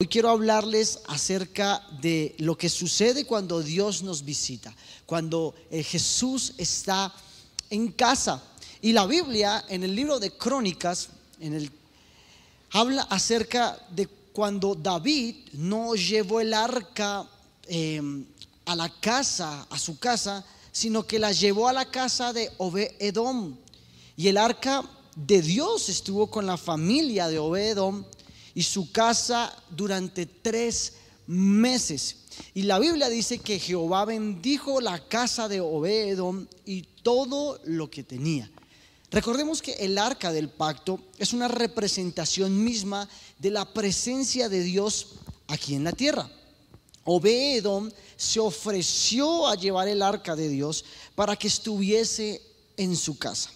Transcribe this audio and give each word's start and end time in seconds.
Hoy 0.00 0.06
quiero 0.06 0.30
hablarles 0.30 1.00
acerca 1.08 1.84
de 2.00 2.36
lo 2.38 2.56
que 2.56 2.68
sucede 2.68 3.24
cuando 3.24 3.60
Dios 3.60 4.04
nos 4.04 4.24
visita, 4.24 4.72
cuando 5.04 5.56
eh, 5.72 5.82
Jesús 5.82 6.54
está 6.56 7.12
en 7.68 7.90
casa. 7.90 8.40
Y 8.80 8.92
la 8.92 9.06
Biblia 9.06 9.64
en 9.68 9.82
el 9.82 9.96
libro 9.96 10.20
de 10.20 10.30
Crónicas 10.30 11.08
en 11.40 11.54
el, 11.54 11.72
habla 12.70 13.08
acerca 13.10 13.76
de 13.90 14.06
cuando 14.06 14.76
David 14.76 15.34
no 15.54 15.96
llevó 15.96 16.38
el 16.38 16.54
arca 16.54 17.28
em, 17.66 18.24
a 18.66 18.76
la 18.76 18.88
casa, 19.00 19.66
a 19.68 19.78
su 19.80 19.98
casa, 19.98 20.44
sino 20.70 21.08
que 21.08 21.18
la 21.18 21.32
llevó 21.32 21.66
a 21.66 21.72
la 21.72 21.90
casa 21.90 22.32
de 22.32 22.52
Obed-Edom. 22.58 23.56
Y 24.16 24.28
el 24.28 24.36
arca 24.36 24.88
de 25.16 25.42
Dios 25.42 25.88
estuvo 25.88 26.30
con 26.30 26.46
la 26.46 26.56
familia 26.56 27.26
de 27.26 27.40
Obed-Edom 27.40 28.04
y 28.54 28.62
su 28.62 28.90
casa 28.92 29.54
durante 29.70 30.26
tres 30.26 30.94
meses. 31.26 32.16
Y 32.54 32.62
la 32.62 32.78
Biblia 32.78 33.08
dice 33.08 33.38
que 33.38 33.58
Jehová 33.58 34.04
bendijo 34.04 34.80
la 34.80 35.06
casa 35.08 35.48
de 35.48 35.60
Obedom 35.60 36.46
y 36.64 36.82
todo 37.02 37.60
lo 37.64 37.90
que 37.90 38.02
tenía. 38.02 38.50
Recordemos 39.10 39.62
que 39.62 39.72
el 39.72 39.96
arca 39.96 40.32
del 40.32 40.50
pacto 40.50 41.00
es 41.18 41.32
una 41.32 41.48
representación 41.48 42.62
misma 42.62 43.08
de 43.38 43.50
la 43.50 43.72
presencia 43.72 44.48
de 44.48 44.62
Dios 44.62 45.14
aquí 45.46 45.74
en 45.74 45.84
la 45.84 45.92
tierra. 45.92 46.30
Obedom 47.04 47.90
se 48.16 48.38
ofreció 48.38 49.46
a 49.46 49.54
llevar 49.54 49.88
el 49.88 50.02
arca 50.02 50.36
de 50.36 50.48
Dios 50.48 50.84
para 51.14 51.36
que 51.36 51.48
estuviese 51.48 52.42
en 52.76 52.94
su 52.96 53.16
casa. 53.16 53.50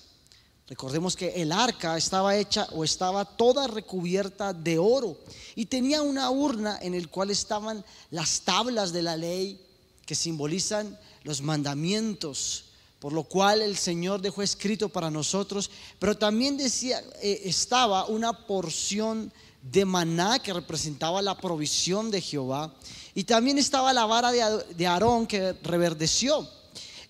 Recordemos 0.73 1.17
que 1.17 1.43
el 1.43 1.53
arca 1.53 1.99
estaba 1.99 2.35
hecha 2.35 2.67
o 2.73 2.83
estaba 2.83 3.27
toda 3.27 3.67
recubierta 3.67 4.55
de 4.55 4.79
oro 4.79 5.19
y 5.55 5.67
tenía 5.67 6.01
una 6.01 6.31
urna 6.31 6.79
en 6.81 6.95
el 6.95 7.11
cual 7.11 7.31
estaban 7.31 7.85
las 8.11 8.41
tablas 8.41 8.91
de 8.91 9.03
la 9.03 9.15
ley 9.15 9.61
que 10.07 10.15
simbolizan 10.15 10.99
los 11.25 11.43
mandamientos, 11.43 12.65
por 13.01 13.13
lo 13.13 13.25
cual 13.25 13.61
el 13.61 13.77
Señor 13.77 14.23
dejó 14.23 14.41
escrito 14.41 14.89
para 14.89 15.11
nosotros, 15.11 15.71
pero 15.99 16.17
también 16.17 16.57
decía 16.57 17.05
eh, 17.21 17.43
estaba 17.45 18.07
una 18.07 18.33
porción 18.33 19.31
de 19.61 19.85
maná 19.85 20.39
que 20.39 20.55
representaba 20.55 21.21
la 21.21 21.37
provisión 21.37 22.11
de 22.11 22.23
Jehová 22.23 22.73
y 23.15 23.25
también 23.25 23.59
estaba 23.59 23.93
la 23.93 24.07
vara 24.07 24.33
de 24.33 24.87
Aarón 24.87 25.27
que 25.27 25.53
reverdeció 25.65 26.49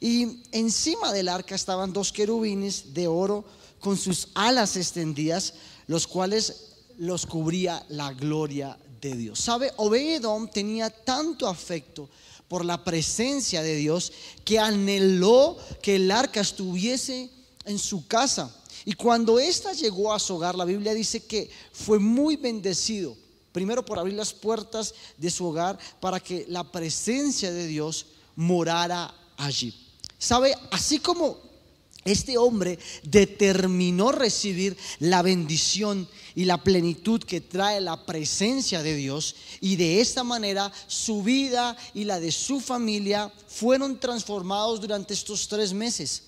y 0.02 0.42
encima 0.50 1.12
del 1.12 1.28
arca 1.28 1.54
estaban 1.54 1.92
dos 1.92 2.10
querubines 2.10 2.92
de 2.92 3.06
oro 3.06 3.44
con 3.78 3.96
sus 3.96 4.30
alas 4.34 4.76
extendidas, 4.76 5.54
los 5.86 6.08
cuales 6.08 6.72
los 6.98 7.24
cubría 7.24 7.86
la 7.88 8.12
gloria 8.12 8.76
de 9.00 9.14
Dios. 9.14 9.38
¿Sabe? 9.38 9.70
Obedom 9.76 10.48
tenía 10.48 10.90
tanto 10.90 11.46
afecto 11.46 12.08
por 12.48 12.64
la 12.64 12.82
presencia 12.82 13.62
de 13.62 13.76
Dios 13.76 14.12
que 14.44 14.58
anheló 14.58 15.56
que 15.80 15.94
el 15.94 16.10
arca 16.10 16.40
estuviese 16.40 17.30
en 17.64 17.78
su 17.78 18.04
casa. 18.08 18.52
Y 18.84 18.94
cuando 18.94 19.38
ésta 19.38 19.72
llegó 19.72 20.12
a 20.12 20.18
su 20.18 20.34
hogar, 20.34 20.56
la 20.56 20.64
Biblia 20.64 20.94
dice 20.94 21.20
que 21.20 21.48
fue 21.72 22.00
muy 22.00 22.34
bendecido. 22.34 23.16
Primero 23.52 23.84
por 23.84 24.00
abrir 24.00 24.14
las 24.16 24.32
puertas 24.32 24.94
de 25.16 25.30
su 25.30 25.46
hogar 25.46 25.78
para 26.00 26.18
que 26.18 26.44
la 26.48 26.64
presencia 26.64 27.52
de 27.52 27.68
Dios 27.68 28.06
morara 28.34 29.14
allí. 29.36 29.81
¿Sabe? 30.22 30.54
Así 30.70 31.00
como 31.00 31.36
este 32.04 32.38
hombre 32.38 32.78
determinó 33.02 34.12
recibir 34.12 34.76
la 35.00 35.20
bendición 35.20 36.08
y 36.36 36.44
la 36.44 36.62
plenitud 36.62 37.20
que 37.24 37.40
trae 37.40 37.80
la 37.80 38.06
presencia 38.06 38.84
de 38.84 38.94
Dios 38.94 39.34
y 39.60 39.74
de 39.74 40.00
esta 40.00 40.22
manera 40.22 40.72
su 40.86 41.24
vida 41.24 41.76
y 41.92 42.04
la 42.04 42.20
de 42.20 42.30
su 42.30 42.60
familia 42.60 43.32
fueron 43.48 43.98
transformados 43.98 44.80
durante 44.80 45.12
estos 45.12 45.48
tres 45.48 45.72
meses. 45.72 46.22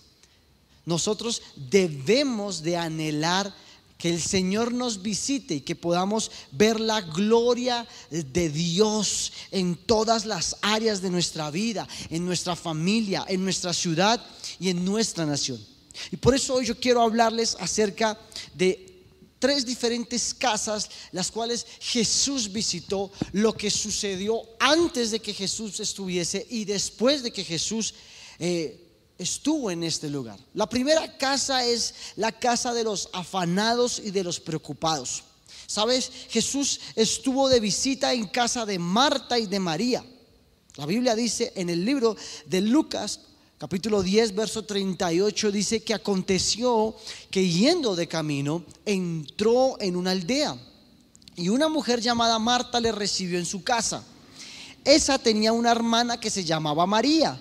Nosotros 0.85 1.41
debemos 1.55 2.65
de 2.65 2.77
anhelar 2.77 3.55
que 3.99 4.11
el 4.11 4.21
Señor 4.21 4.73
nos 4.73 5.03
visite 5.03 5.55
y 5.55 5.61
que 5.61 5.77
podamos 5.77 6.31
ver 6.53 6.81
la 6.81 7.01
gloria 7.01 7.87
de 8.11 8.51
Dios 8.51 9.33
en 9.51 9.77
todas 9.77 10.27
las 10.27 10.57
áreas 10.63 11.01
de 11.01 11.11
nuestra 11.11 11.51
vida, 11.51 11.89
en 12.11 12.27
nuestra 12.27 12.57
familia, 12.57 13.25
en 13.29 13.45
nuestra 13.45 13.73
ciudad 13.73 14.25
y 14.59 14.71
en 14.71 14.85
nuestra 14.85 15.25
nación. 15.25 15.65
Y 16.11 16.17
por 16.17 16.35
eso 16.35 16.55
hoy 16.55 16.67
yo 16.67 16.79
quiero 16.79 17.03
hablarles 17.03 17.57
acerca 17.61 18.19
de 18.55 18.95
tres 19.39 19.67
diferentes 19.67 20.33
casas 20.33 20.89
las 21.13 21.31
cuales 21.31 21.67
Jesús 21.81 22.51
visitó, 22.51 23.13
lo 23.33 23.55
que 23.55 23.71
sucedió 23.71 24.41
antes 24.59 25.11
de 25.11 25.21
que 25.21 25.35
Jesús 25.35 25.81
estuviese 25.81 26.47
y 26.49 26.65
después 26.65 27.23
de 27.23 27.31
que 27.31 27.45
Jesús 27.45 27.95
eh, 28.39 28.84
estuvo 29.19 29.71
en 29.71 29.85
este 29.85 30.11
lugar. 30.11 30.39
La 30.55 30.69
primera 30.69 31.17
casa 31.17 31.65
es 31.65 31.95
la 32.17 32.33
casa 32.33 32.75
de 32.75 32.85
los 32.85 33.09
afanados 33.13 34.01
y 34.05 34.11
de 34.11 34.25
los 34.25 34.41
preocupados. 34.41 35.23
Sabes, 35.67 36.11
Jesús 36.29 36.81
estuvo 36.95 37.49
de 37.49 37.61
visita 37.61 38.13
en 38.13 38.27
casa 38.27 38.67
de 38.67 38.79
Marta 38.79 39.39
y 39.39 39.47
de 39.47 39.61
María. 39.61 40.05
La 40.77 40.87
Biblia 40.87 41.15
dice 41.15 41.53
en 41.57 41.71
el 41.71 41.85
libro 41.85 42.17
de 42.47 42.61
Lucas, 42.61 43.21
capítulo 43.59 44.03
10, 44.03 44.35
verso 44.35 44.65
38, 44.65 45.53
dice 45.53 45.83
que 45.83 45.95
aconteció 45.95 46.95
que 47.31 47.49
yendo 47.49 47.97
de 47.97 48.09
camino, 48.09 48.65
entró 48.85 49.77
en 49.81 49.97
una 49.97 50.11
aldea 50.11 50.57
y 51.37 51.49
una 51.49 51.69
mujer 51.69 52.01
llamada 52.01 52.39
Marta 52.39 52.81
le 52.81 52.93
recibió 52.93 53.39
en 53.39 53.47
su 53.47 53.63
casa. 53.63 54.05
Esa 54.85 55.19
tenía 55.19 55.53
una 55.53 55.71
hermana 55.71 56.21
que 56.21 56.29
se 56.29 56.45
llamaba 56.45 56.87
María 56.87 57.41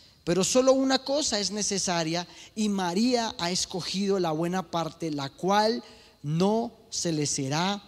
pero 0.23 0.43
solo 0.43 0.73
una 0.73 0.99
cosa 0.99 1.39
es 1.39 1.51
necesaria 1.51 2.27
y 2.55 2.69
María 2.69 3.33
ha 3.39 3.49
escogido 3.49 4.19
la 4.19 4.31
buena 4.31 4.69
parte, 4.69 5.09
la 5.09 5.29
cual 5.29 5.83
no 6.21 6.71
se 6.89 7.11
le 7.11 7.25
será 7.25 7.81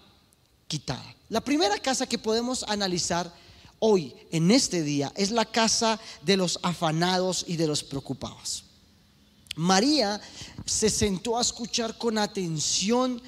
quitada. 0.67 1.16
La 1.29 1.41
primera 1.41 1.77
casa 1.77 2.07
que 2.07 2.17
podemos 2.17 2.63
analizar 2.67 3.31
hoy, 3.79 4.16
en 4.31 4.49
este 4.49 4.81
día, 4.81 5.11
es 5.16 5.29
la 5.29 5.45
casa 5.45 5.99
de 6.23 6.38
los 6.38 6.59
afanados 6.63 7.45
y 7.47 7.55
de 7.55 7.67
los 7.67 7.83
preocupados. 7.83 8.63
María 9.55 10.19
se 10.65 10.89
sentó 10.89 11.38
a 11.38 11.41
escuchar 11.41 11.97
con 12.00 12.17
atención 12.17 13.21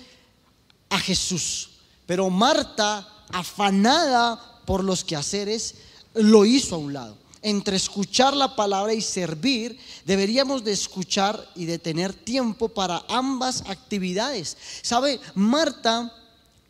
a 0.89 0.97
Jesús, 0.99 1.69
pero 2.07 2.31
Marta, 2.31 3.07
afanada 3.29 4.61
por 4.66 4.83
los 4.83 5.03
quehaceres, 5.03 5.75
lo 6.16 6.45
hizo 6.45 6.75
a 6.75 6.79
un 6.79 6.93
lado 6.93 7.25
entre 7.45 7.78
escuchar 7.78 8.35
la 8.35 8.56
palabra 8.56 8.91
y 8.95 9.01
servir, 9.01 9.78
deberíamos 10.03 10.63
de 10.63 10.72
escuchar 10.72 11.47
y 11.53 11.66
de 11.66 11.78
tener 11.78 12.11
tiempo 12.11 12.69
para 12.69 13.06
ambas 13.07 13.61
actividades. 13.67 14.57
¿Sabe? 14.81 15.19
Marta, 15.35 16.11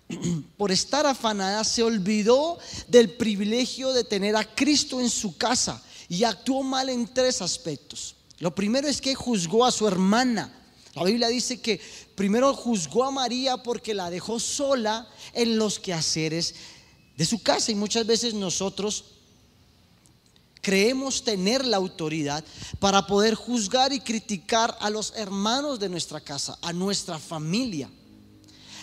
por 0.58 0.74
estar 0.74 1.06
afanada, 1.06 1.64
se 1.64 1.82
olvidó 1.82 2.60
del 2.90 3.10
privilegio 3.12 3.94
de 3.94 4.04
tener 4.04 4.36
a 4.36 4.44
Cristo 4.44 5.00
en 5.00 5.10
su 5.10 5.38
casa 5.38 5.82
y 6.10 6.26
actuó 6.26 6.62
mal 6.62 6.90
en 6.90 7.08
tres 7.08 7.42
aspectos. 7.42 8.14
Lo 8.40 8.54
primero 8.54 8.90
es 8.90 9.00
que 9.00 9.16
juzgó 9.16 9.66
a 9.66 9.72
su 9.72 9.88
hermana. 9.88 10.54
La 10.94 11.06
Biblia 11.06 11.30
dice 11.30 11.62
que 11.62 11.80
primero 12.16 12.54
juzgó 12.54 13.06
a 13.06 13.12
María 13.12 13.56
porque 13.64 13.94
la 13.94 14.10
dejó 14.10 14.42
sola 14.42 15.08
en 15.32 15.58
los 15.58 15.80
quehaceres 15.80 16.54
de 17.16 17.24
su 17.24 17.42
casa 17.42 17.72
y 17.72 17.76
muchas 17.76 18.06
veces 18.06 18.34
nosotros 18.34 19.15
creemos 20.66 21.24
tener 21.24 21.64
la 21.64 21.78
autoridad 21.78 22.44
para 22.80 23.06
poder 23.06 23.36
juzgar 23.36 23.94
y 23.94 24.00
criticar 24.00 24.76
a 24.80 24.90
los 24.90 25.14
hermanos 25.16 25.80
de 25.80 25.90
nuestra 25.90 26.20
casa, 26.20 26.58
a 26.60 26.74
nuestra 26.74 27.20
familia. 27.20 27.88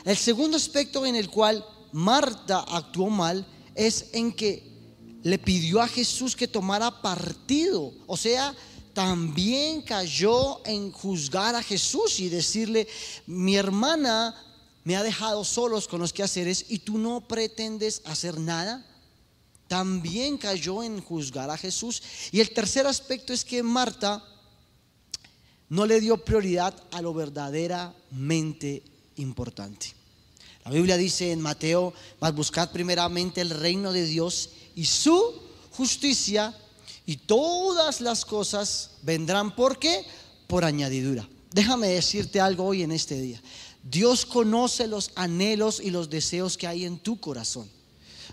El 0.04 0.16
segundo 0.16 0.56
aspecto 0.56 1.04
en 1.04 1.16
el 1.16 1.28
cual 1.28 1.66
Marta 1.90 2.64
actuó 2.68 3.10
mal 3.10 3.44
es 3.74 4.10
en 4.12 4.32
que 4.32 4.62
le 5.24 5.40
pidió 5.40 5.82
a 5.82 5.88
Jesús 5.88 6.36
que 6.36 6.46
tomara 6.46 7.02
partido, 7.02 7.92
o 8.06 8.16
sea, 8.16 8.54
también 8.94 9.82
cayó 9.82 10.64
en 10.64 10.92
juzgar 10.92 11.56
a 11.56 11.64
Jesús 11.64 12.20
y 12.20 12.28
decirle, 12.28 12.86
mi 13.26 13.56
hermana 13.56 14.36
me 14.84 14.94
ha 14.94 15.02
dejado 15.02 15.42
solos 15.42 15.88
con 15.88 15.98
los 15.98 16.12
quehaceres 16.12 16.64
y 16.68 16.78
tú 16.78 16.96
no 16.96 17.26
pretendes 17.26 18.02
hacer 18.04 18.38
nada. 18.38 18.86
También 19.72 20.36
cayó 20.36 20.82
en 20.82 21.00
juzgar 21.00 21.48
a 21.48 21.56
Jesús. 21.56 22.02
Y 22.30 22.40
el 22.40 22.50
tercer 22.50 22.86
aspecto 22.86 23.32
es 23.32 23.42
que 23.42 23.62
Marta 23.62 24.22
no 25.70 25.86
le 25.86 25.98
dio 25.98 26.22
prioridad 26.22 26.74
a 26.90 27.00
lo 27.00 27.14
verdaderamente 27.14 28.82
importante. 29.16 29.94
La 30.66 30.72
Biblia 30.72 30.98
dice 30.98 31.32
en 31.32 31.40
Mateo, 31.40 31.94
vas 32.20 32.34
buscar 32.34 32.70
primeramente 32.70 33.40
el 33.40 33.48
reino 33.48 33.94
de 33.94 34.04
Dios 34.04 34.50
y 34.76 34.84
su 34.84 35.40
justicia 35.70 36.54
y 37.06 37.16
todas 37.16 38.02
las 38.02 38.26
cosas 38.26 38.90
vendrán. 39.00 39.56
¿Por 39.56 39.78
qué? 39.78 40.04
Por 40.48 40.66
añadidura. 40.66 41.26
Déjame 41.50 41.88
decirte 41.88 42.42
algo 42.42 42.66
hoy 42.66 42.82
en 42.82 42.92
este 42.92 43.18
día. 43.18 43.40
Dios 43.82 44.26
conoce 44.26 44.86
los 44.86 45.12
anhelos 45.14 45.80
y 45.80 45.88
los 45.88 46.10
deseos 46.10 46.58
que 46.58 46.66
hay 46.66 46.84
en 46.84 46.98
tu 46.98 47.18
corazón. 47.18 47.70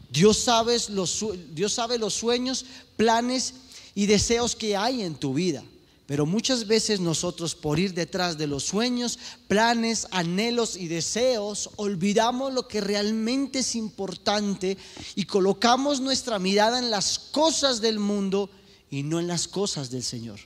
Dios 0.09 0.37
sabe 0.37 0.77
los, 0.89 2.13
sueños, 2.13 2.65
planes 2.97 3.53
y 3.93 4.05
deseos 4.05 4.55
que 4.55 4.75
hay 4.75 5.03
en 5.03 5.15
tu 5.15 5.33
vida. 5.33 5.63
Pero 6.07 6.25
muchas 6.25 6.65
veces 6.65 6.99
nosotros 6.99 7.53
por 7.53 7.77
ir 7.77 7.93
detrás 7.93 8.35
de 8.35 8.47
los 8.47 8.63
sueños, 8.63 9.19
planes, 9.47 10.07
anhelos 10.09 10.75
y 10.75 10.87
deseos, 10.87 11.69
olvidamos 11.75 12.51
lo 12.51 12.67
que 12.67 12.81
realmente 12.81 13.59
es 13.59 13.75
importante 13.75 14.75
y 15.13 15.25
colocamos 15.25 16.01
nuestra 16.01 16.39
mirada 16.39 16.79
en 16.79 16.89
las 16.89 17.19
cosas 17.19 17.79
del 17.79 17.99
mundo 17.99 18.49
y 18.89 19.03
no 19.03 19.19
en 19.19 19.27
las 19.27 19.47
cosas 19.47 19.91
del 19.91 20.01
Señor. 20.01 20.39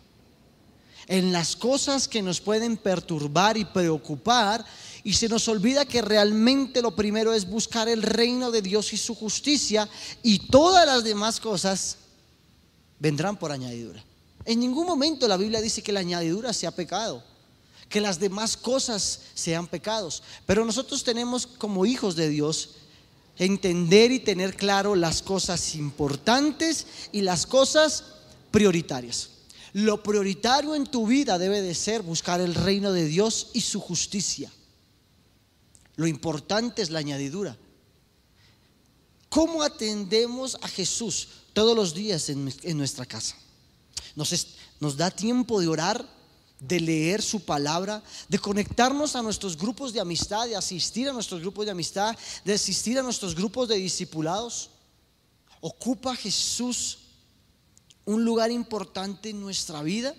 En 1.07 1.31
las 1.31 1.55
cosas 1.55 2.09
que 2.09 2.21
nos 2.21 2.41
pueden 2.41 2.75
perturbar 2.75 3.55
y 3.55 3.63
preocupar 3.63 4.65
y 5.03 5.13
se 5.13 5.27
nos 5.27 5.47
olvida 5.47 5.85
que 5.85 6.01
realmente 6.01 6.81
lo 6.81 6.95
primero 6.95 7.33
es 7.33 7.47
buscar 7.49 7.89
el 7.89 8.01
reino 8.01 8.51
de 8.51 8.61
Dios 8.61 8.93
y 8.93 8.97
su 8.97 9.15
justicia 9.15 9.89
y 10.21 10.39
todas 10.39 10.85
las 10.85 11.03
demás 11.03 11.39
cosas 11.39 11.97
vendrán 12.99 13.37
por 13.37 13.51
añadidura. 13.51 14.03
En 14.45 14.59
ningún 14.59 14.87
momento 14.87 15.27
la 15.27 15.37
Biblia 15.37 15.61
dice 15.61 15.81
que 15.81 15.91
la 15.91 15.99
añadidura 15.99 16.53
sea 16.53 16.71
pecado, 16.71 17.23
que 17.89 17.99
las 17.99 18.19
demás 18.19 18.55
cosas 18.55 19.19
sean 19.33 19.67
pecados. 19.67 20.23
Pero 20.45 20.65
nosotros 20.65 21.03
tenemos 21.03 21.45
como 21.47 21.85
hijos 21.85 22.15
de 22.15 22.29
Dios 22.29 22.71
entender 23.37 24.11
y 24.11 24.19
tener 24.19 24.55
claro 24.55 24.95
las 24.95 25.21
cosas 25.21 25.75
importantes 25.75 26.87
y 27.11 27.21
las 27.21 27.45
cosas 27.45 28.03
prioritarias. 28.51 29.29
Lo 29.73 30.03
prioritario 30.03 30.75
en 30.75 30.85
tu 30.85 31.07
vida 31.07 31.37
debe 31.37 31.61
de 31.61 31.73
ser 31.73 32.03
buscar 32.03 32.39
el 32.39 32.53
reino 32.53 32.93
de 32.93 33.05
Dios 33.05 33.49
y 33.53 33.61
su 33.61 33.81
justicia. 33.81 34.51
Lo 35.95 36.07
importante 36.07 36.81
es 36.81 36.89
la 36.89 36.99
añadidura. 36.99 37.57
¿Cómo 39.29 39.63
atendemos 39.63 40.57
a 40.61 40.67
Jesús 40.67 41.27
todos 41.53 41.75
los 41.75 41.93
días 41.93 42.29
en, 42.29 42.77
nuestra 42.77 43.05
casa? 43.05 43.35
Nos, 44.15 44.97
da 44.97 45.09
tiempo 45.09 45.59
de 45.59 45.67
orar, 45.67 46.07
de 46.59 46.79
leer 46.79 47.21
su 47.21 47.43
palabra, 47.43 48.03
de 48.29 48.37
conectarnos 48.37 49.15
a 49.15 49.21
nuestros 49.21 49.57
grupos 49.57 49.91
de 49.91 49.99
amistad, 49.99 50.47
de 50.47 50.55
asistir 50.55 51.09
a 51.09 51.13
nuestros 51.13 51.41
grupos 51.41 51.65
de 51.65 51.71
amistad, 51.71 52.15
de 52.45 52.53
asistir 52.53 52.99
a 52.99 53.03
nuestros 53.03 53.33
grupos 53.33 53.69
de 53.69 53.75
discipulados. 53.77 54.69
¿Ocupa 55.61 56.15
Jesús 56.15 56.99
un 58.05 58.23
lugar 58.23 58.51
importante 58.51 59.29
en 59.29 59.41
nuestra 59.41 59.81
vida? 59.81 60.15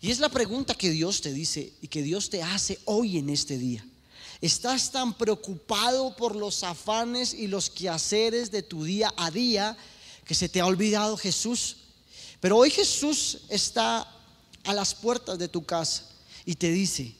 Y 0.00 0.10
es 0.10 0.20
la 0.20 0.28
pregunta 0.28 0.74
que 0.74 0.90
Dios 0.90 1.20
te 1.20 1.32
dice 1.32 1.74
y 1.80 1.88
que 1.88 2.02
Dios 2.02 2.30
te 2.30 2.42
hace 2.42 2.78
hoy 2.86 3.18
en 3.18 3.30
este 3.30 3.58
día. 3.58 3.86
¿Estás 4.44 4.90
tan 4.90 5.14
preocupado 5.14 6.14
por 6.16 6.36
los 6.36 6.64
afanes 6.64 7.32
y 7.32 7.46
los 7.46 7.70
quehaceres 7.70 8.50
de 8.50 8.62
tu 8.62 8.84
día 8.84 9.10
a 9.16 9.30
día 9.30 9.74
que 10.26 10.34
se 10.34 10.50
te 10.50 10.60
ha 10.60 10.66
olvidado 10.66 11.16
Jesús? 11.16 11.76
Pero 12.40 12.58
hoy 12.58 12.70
Jesús 12.70 13.38
está 13.48 14.06
a 14.64 14.74
las 14.74 14.94
puertas 14.94 15.38
de 15.38 15.48
tu 15.48 15.64
casa 15.64 16.10
y 16.44 16.56
te 16.56 16.70
dice, 16.70 17.16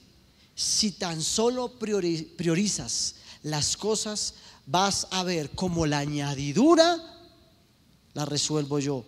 si 0.55 0.93
tan 0.93 1.23
solo 1.23 1.79
priorizas 1.79 3.15
las 3.43 3.75
cosas, 3.79 4.35
vas 4.67 5.07
a 5.11 5.23
ver 5.23 5.49
como 5.49 5.87
la 5.87 6.01
añadidura 6.01 6.99
la 8.13 8.27
resuelvo 8.27 8.81
yo. 8.81 9.03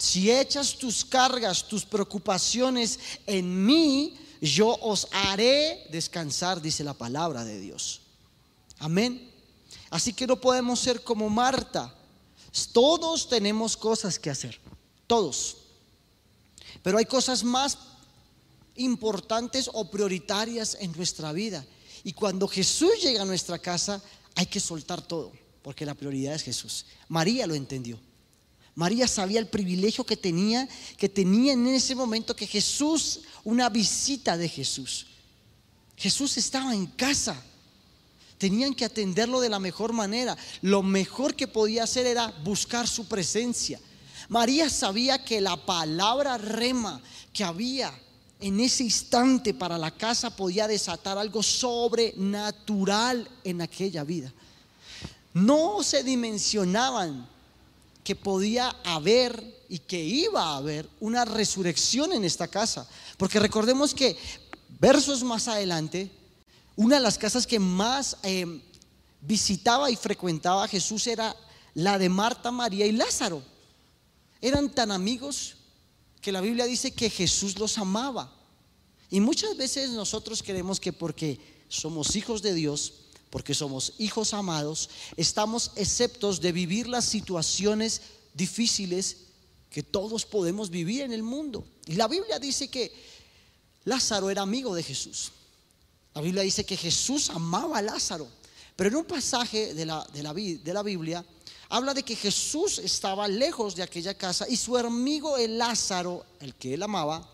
Si 0.00 0.32
echas 0.32 0.76
tus 0.76 1.04
cargas, 1.04 1.68
tus 1.68 1.84
preocupaciones 1.84 2.98
en 3.24 3.64
mí, 3.64 4.18
yo 4.42 4.76
os 4.80 5.06
haré 5.12 5.86
descansar, 5.90 6.60
dice 6.60 6.82
la 6.82 6.94
palabra 6.94 7.44
de 7.44 7.60
Dios. 7.60 8.00
Amén. 8.80 9.30
Así 9.88 10.12
que 10.12 10.26
no 10.26 10.40
podemos 10.40 10.80
ser 10.80 11.04
como 11.04 11.30
Marta. 11.30 11.94
Todos 12.72 13.28
tenemos 13.28 13.76
cosas 13.76 14.18
que 14.18 14.30
hacer 14.30 14.58
todos. 15.06 15.58
Pero 16.82 16.98
hay 16.98 17.04
cosas 17.04 17.44
más 17.44 17.78
importantes 18.74 19.70
o 19.72 19.88
prioritarias 19.88 20.76
en 20.80 20.90
nuestra 20.92 21.32
vida. 21.32 21.64
Y 22.02 22.12
cuando 22.12 22.48
Jesús 22.48 23.00
llega 23.00 23.22
a 23.22 23.26
nuestra 23.26 23.60
casa, 23.60 24.02
hay 24.34 24.46
que 24.46 24.58
soltar 24.58 25.02
todo, 25.02 25.30
porque 25.62 25.86
la 25.86 25.94
prioridad 25.94 26.34
es 26.34 26.42
Jesús. 26.42 26.86
María 27.08 27.46
lo 27.46 27.54
entendió. 27.54 27.98
María 28.74 29.06
sabía 29.06 29.38
el 29.38 29.48
privilegio 29.48 30.04
que 30.04 30.16
tenía, 30.16 30.66
que 30.96 31.08
tenía 31.08 31.52
en 31.52 31.66
ese 31.66 31.94
momento 31.94 32.34
que 32.34 32.46
Jesús, 32.46 33.20
una 33.44 33.68
visita 33.68 34.36
de 34.36 34.48
Jesús. 34.48 35.06
Jesús 35.96 36.36
estaba 36.36 36.74
en 36.74 36.86
casa. 36.86 37.40
Tenían 38.38 38.74
que 38.74 38.84
atenderlo 38.84 39.40
de 39.40 39.48
la 39.48 39.60
mejor 39.60 39.92
manera. 39.92 40.36
Lo 40.62 40.82
mejor 40.82 41.36
que 41.36 41.46
podía 41.46 41.84
hacer 41.84 42.06
era 42.06 42.28
buscar 42.42 42.88
su 42.88 43.06
presencia 43.06 43.78
María 44.32 44.70
sabía 44.70 45.22
que 45.22 45.42
la 45.42 45.56
palabra 45.56 46.38
rema 46.38 47.00
que 47.34 47.44
había 47.44 47.92
en 48.40 48.60
ese 48.60 48.84
instante 48.84 49.52
para 49.54 49.76
la 49.76 49.90
casa 49.90 50.34
podía 50.34 50.66
desatar 50.66 51.18
algo 51.18 51.42
sobrenatural 51.42 53.28
en 53.44 53.60
aquella 53.60 54.04
vida. 54.04 54.32
No 55.34 55.82
se 55.82 56.02
dimensionaban 56.02 57.28
que 58.02 58.16
podía 58.16 58.74
haber 58.84 59.61
y 59.72 59.78
que 59.78 60.04
iba 60.04 60.42
a 60.42 60.56
haber 60.58 60.86
una 61.00 61.24
resurrección 61.24 62.12
en 62.12 62.24
esta 62.24 62.46
casa. 62.46 62.86
Porque 63.16 63.40
recordemos 63.40 63.94
que 63.94 64.18
versos 64.78 65.24
más 65.24 65.48
adelante, 65.48 66.10
una 66.76 66.96
de 66.96 67.00
las 67.00 67.16
casas 67.16 67.46
que 67.46 67.58
más 67.58 68.18
eh, 68.22 68.60
visitaba 69.22 69.90
y 69.90 69.96
frecuentaba 69.96 70.68
Jesús 70.68 71.06
era 71.06 71.34
la 71.72 71.98
de 71.98 72.10
Marta, 72.10 72.50
María 72.50 72.84
y 72.84 72.92
Lázaro. 72.92 73.42
Eran 74.42 74.68
tan 74.68 74.90
amigos 74.90 75.54
que 76.20 76.32
la 76.32 76.42
Biblia 76.42 76.66
dice 76.66 76.90
que 76.90 77.08
Jesús 77.08 77.58
los 77.58 77.78
amaba. 77.78 78.30
Y 79.08 79.20
muchas 79.20 79.56
veces 79.56 79.88
nosotros 79.88 80.42
creemos 80.42 80.80
que 80.80 80.92
porque 80.92 81.40
somos 81.70 82.14
hijos 82.14 82.42
de 82.42 82.52
Dios, 82.52 82.92
porque 83.30 83.54
somos 83.54 83.94
hijos 83.96 84.34
amados, 84.34 84.90
estamos 85.16 85.70
exceptos 85.76 86.42
de 86.42 86.52
vivir 86.52 86.88
las 86.88 87.06
situaciones 87.06 88.02
difíciles 88.34 89.31
que 89.72 89.82
todos 89.82 90.26
podemos 90.26 90.70
vivir 90.70 91.02
en 91.02 91.12
el 91.12 91.22
mundo. 91.22 91.64
Y 91.86 91.94
la 91.94 92.06
Biblia 92.06 92.38
dice 92.38 92.68
que 92.68 92.92
Lázaro 93.84 94.30
era 94.30 94.42
amigo 94.42 94.74
de 94.74 94.82
Jesús. 94.82 95.32
La 96.14 96.20
Biblia 96.20 96.42
dice 96.42 96.64
que 96.64 96.76
Jesús 96.76 97.30
amaba 97.30 97.78
a 97.78 97.82
Lázaro. 97.82 98.28
Pero 98.76 98.90
en 98.90 98.96
un 98.96 99.04
pasaje 99.04 99.74
de 99.74 99.86
la, 99.86 100.06
de 100.12 100.22
la, 100.22 100.34
de 100.34 100.74
la 100.74 100.82
Biblia 100.82 101.24
habla 101.70 101.94
de 101.94 102.02
que 102.02 102.14
Jesús 102.14 102.78
estaba 102.78 103.26
lejos 103.26 103.74
de 103.74 103.82
aquella 103.82 104.14
casa 104.14 104.46
y 104.48 104.56
su 104.56 104.76
amigo 104.76 105.38
el 105.38 105.56
Lázaro, 105.56 106.26
el 106.40 106.54
que 106.54 106.74
él 106.74 106.82
amaba, 106.82 107.26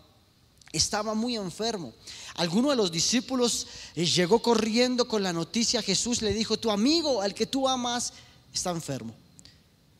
estaba 0.71 1.13
muy 1.13 1.35
enfermo. 1.35 1.93
Alguno 2.35 2.69
de 2.69 2.77
los 2.77 2.89
discípulos 2.89 3.67
eh, 3.95 4.05
llegó 4.05 4.41
corriendo 4.41 5.07
con 5.07 5.23
la 5.23 5.33
noticia, 5.33 5.81
Jesús 5.81 6.21
le 6.21 6.33
dijo, 6.33 6.57
tu 6.57 6.71
amigo, 6.71 7.21
al 7.21 7.33
que 7.33 7.47
tú 7.47 7.67
amas, 7.67 8.13
está 8.53 8.69
enfermo. 8.69 9.13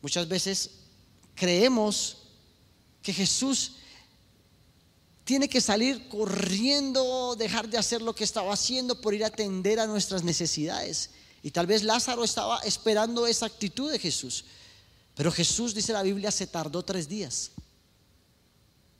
Muchas 0.00 0.26
veces 0.26 0.70
creemos 1.34 2.19
que 3.02 3.12
Jesús 3.12 3.72
tiene 5.24 5.48
que 5.48 5.60
salir 5.60 6.08
corriendo, 6.08 7.36
dejar 7.36 7.68
de 7.68 7.78
hacer 7.78 8.02
lo 8.02 8.14
que 8.14 8.24
estaba 8.24 8.52
haciendo 8.52 9.00
por 9.00 9.14
ir 9.14 9.24
a 9.24 9.28
atender 9.28 9.78
a 9.78 9.86
nuestras 9.86 10.24
necesidades. 10.24 11.10
Y 11.42 11.52
tal 11.52 11.66
vez 11.66 11.82
Lázaro 11.82 12.24
estaba 12.24 12.58
esperando 12.60 13.26
esa 13.26 13.46
actitud 13.46 13.90
de 13.90 13.98
Jesús. 13.98 14.44
Pero 15.14 15.30
Jesús, 15.30 15.74
dice 15.74 15.92
la 15.92 16.02
Biblia, 16.02 16.30
se 16.30 16.46
tardó 16.46 16.82
tres 16.82 17.08
días. 17.08 17.52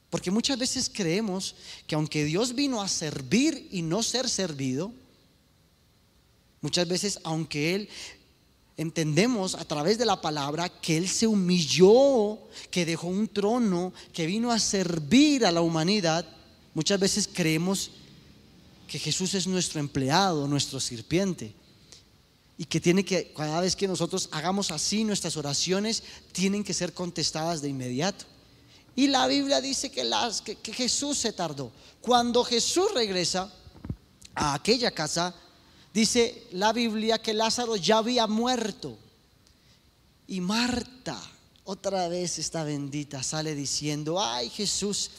Porque 0.09 0.30
muchas 0.30 0.59
veces 0.59 0.90
creemos 0.92 1.54
que 1.87 1.95
aunque 1.95 2.25
Dios 2.25 2.54
vino 2.54 2.83
a 2.83 2.88
servir 2.88 3.69
y 3.71 3.83
no 3.83 4.02
ser 4.02 4.28
servido, 4.28 4.92
muchas 6.61 6.88
veces 6.88 7.21
aunque 7.25 7.75
Él 7.75 7.88
entendemos 8.77 9.55
a 9.55 9.65
través 9.65 9.99
de 9.99 10.07
la 10.07 10.21
palabra 10.21 10.69
que 10.69 10.97
Él 10.97 11.09
se 11.09 11.27
humilló, 11.27 12.39
que 12.71 12.87
dejó 12.87 13.09
un 13.09 13.29
trono, 13.29 13.93
que 14.12 14.27
vino 14.27 14.50
a 14.50 14.59
servir 14.59 15.45
a 15.45 15.53
la 15.53 15.61
humanidad, 15.61 16.27
muchas 16.75 16.99
veces 16.99 17.29
creemos 17.33 17.91
que 18.89 18.99
Jesús 18.99 19.35
es 19.35 19.47
nuestro 19.47 19.81
empleado, 19.81 20.49
nuestro 20.49 20.81
sirviente. 20.81 21.55
y 22.59 22.67
que 22.67 22.79
tiene 22.79 23.07
que, 23.07 23.33
cada 23.33 23.62
vez 23.62 23.75
que 23.75 23.89
nosotros 23.89 24.29
hagamos 24.33 24.71
así, 24.71 25.03
nuestras 25.03 25.35
oraciones 25.39 26.03
tienen 26.33 26.62
que 26.62 26.75
ser 26.75 26.93
contestadas 26.93 27.62
de 27.62 27.71
inmediato. 27.71 28.27
Y 28.95 29.07
la 29.07 29.27
Biblia 29.27 29.62
dice 29.62 29.91
que, 29.91 30.05
las, 30.05 30.43
que, 30.43 30.57
que 30.57 30.75
Jesús 30.75 31.17
se 31.17 31.33
tardó. 31.33 31.73
Cuando 32.03 32.45
Jesús 32.45 32.93
regresa 32.95 33.50
a 34.35 34.53
aquella 34.53 34.91
casa, 34.91 35.35
dice 35.92 36.47
la 36.52 36.73
Biblia 36.73 37.18
que 37.18 37.35
Lázaro 37.35 37.76
ya 37.76 37.99
había 37.99 38.26
muerto. 38.26 38.97
Y 40.26 40.40
Marta, 40.40 41.20
otra 41.64 42.09
vez 42.09 42.38
esta 42.38 42.64
bendita, 42.64 43.23
sale 43.23 43.54
diciendo, 43.54 44.23
ay 44.23 44.49
Jesús, 44.50 45.11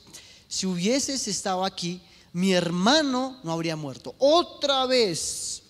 si 0.48 0.66
hubieses 0.66 1.28
estado 1.28 1.66
aquí, 1.66 2.02
mi 2.34 2.54
hermano 2.54 3.40
no 3.44 3.52
habría 3.52 3.76
muerto. 3.76 4.16
Otra 4.20 4.86
vez 4.86 5.64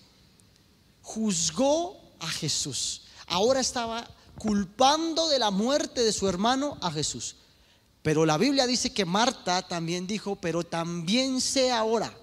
juzgó 1.02 2.00
a 2.20 2.28
Jesús. 2.28 3.02
Ahora 3.26 3.60
estaba 3.60 4.08
culpando 4.38 5.28
de 5.28 5.38
la 5.38 5.50
muerte 5.50 6.02
de 6.02 6.12
su 6.12 6.28
hermano 6.28 6.78
a 6.80 6.90
Jesús. 6.90 7.36
Pero 8.02 8.26
la 8.26 8.38
Biblia 8.38 8.66
dice 8.66 8.92
que 8.92 9.04
Marta 9.04 9.66
también 9.66 10.06
dijo, 10.06 10.36
pero 10.36 10.64
también 10.64 11.40
sé 11.40 11.70
ahora 11.70 12.16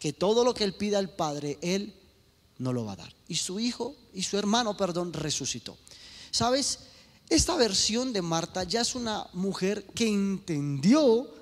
que 0.00 0.12
todo 0.12 0.42
lo 0.42 0.54
que 0.54 0.64
él 0.64 0.74
pida 0.74 0.98
al 0.98 1.10
Padre, 1.10 1.58
él 1.62 1.94
no 2.58 2.72
lo 2.72 2.84
va 2.84 2.92
a 2.92 2.96
dar. 2.96 3.14
Y 3.28 3.36
su 3.36 3.60
hijo 3.60 3.94
y 4.12 4.22
su 4.22 4.36
hermano, 4.36 4.76
perdón, 4.76 5.12
resucitó. 5.12 5.78
¿Sabes? 6.32 6.80
Esta 7.28 7.54
versión 7.56 8.12
de 8.12 8.22
Marta 8.22 8.64
ya 8.64 8.80
es 8.80 8.96
una 8.96 9.28
mujer 9.34 9.84
que 9.94 10.08
entendió 10.08 11.32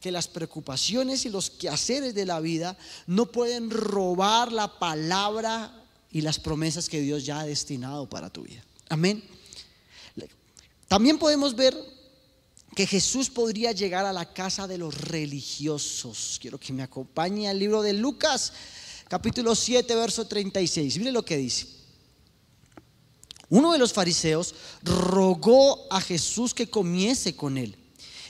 que 0.00 0.10
las 0.10 0.26
preocupaciones 0.26 1.24
y 1.26 1.28
los 1.28 1.50
quehaceres 1.50 2.14
de 2.14 2.26
la 2.26 2.40
vida 2.40 2.76
no 3.06 3.26
pueden 3.26 3.70
robar 3.70 4.50
la 4.50 4.80
palabra 4.80 5.86
y 6.10 6.22
las 6.22 6.40
promesas 6.40 6.88
que 6.88 7.00
Dios 7.00 7.24
ya 7.24 7.40
ha 7.40 7.46
destinado 7.46 8.08
para 8.08 8.30
tu 8.30 8.42
vida. 8.42 8.64
Amén. 8.88 9.22
También 10.88 11.18
podemos 11.18 11.56
ver 11.56 11.74
que 12.74 12.86
Jesús 12.86 13.28
podría 13.28 13.72
llegar 13.72 14.06
a 14.06 14.12
la 14.12 14.32
casa 14.32 14.66
de 14.66 14.78
los 14.78 14.94
religiosos. 14.94 16.38
Quiero 16.40 16.58
que 16.58 16.72
me 16.72 16.82
acompañe 16.82 17.48
al 17.48 17.58
libro 17.58 17.82
de 17.82 17.92
Lucas, 17.92 18.52
capítulo 19.08 19.54
7, 19.54 19.94
verso 19.94 20.26
36. 20.26 20.98
Mire 20.98 21.12
lo 21.12 21.24
que 21.24 21.36
dice. 21.36 21.66
Uno 23.50 23.72
de 23.72 23.78
los 23.78 23.92
fariseos 23.92 24.54
rogó 24.82 25.86
a 25.90 26.00
Jesús 26.00 26.54
que 26.54 26.70
comiese 26.70 27.36
con 27.36 27.58
él. 27.58 27.76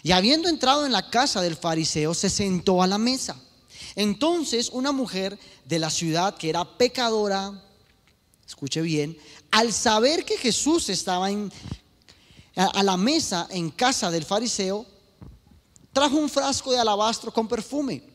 Y 0.03 0.11
habiendo 0.11 0.49
entrado 0.49 0.85
en 0.85 0.91
la 0.91 1.09
casa 1.11 1.41
del 1.41 1.55
fariseo, 1.55 2.13
se 2.13 2.29
sentó 2.29 2.83
a 2.83 2.89
la 2.89 2.99
mesa. 2.99 3.41
Entonces 3.95 4.71
una 4.71 4.91
mujer 4.91 5.39
de 5.65 5.79
la 5.79 5.91
ciudad 5.91 6.37
que 6.37 6.51
era 6.51 6.77
pecadora, 6.77 7.63
escuche 8.45 8.83
bien, 8.83 9.17
al 9.53 9.73
saber 9.73 10.25
que 10.25 10.39
Jesús 10.39 10.89
estaba 10.89 11.31
en, 11.31 11.53
a 12.57 12.83
la 12.83 12.97
mesa 12.97 13.47
en 13.51 13.71
casa 13.71 14.11
del 14.11 14.25
fariseo, 14.25 14.87
trajo 15.93 16.17
un 16.17 16.29
frasco 16.29 16.73
de 16.73 16.79
alabastro 16.79 17.33
con 17.33 17.49
perfume. 17.49 18.13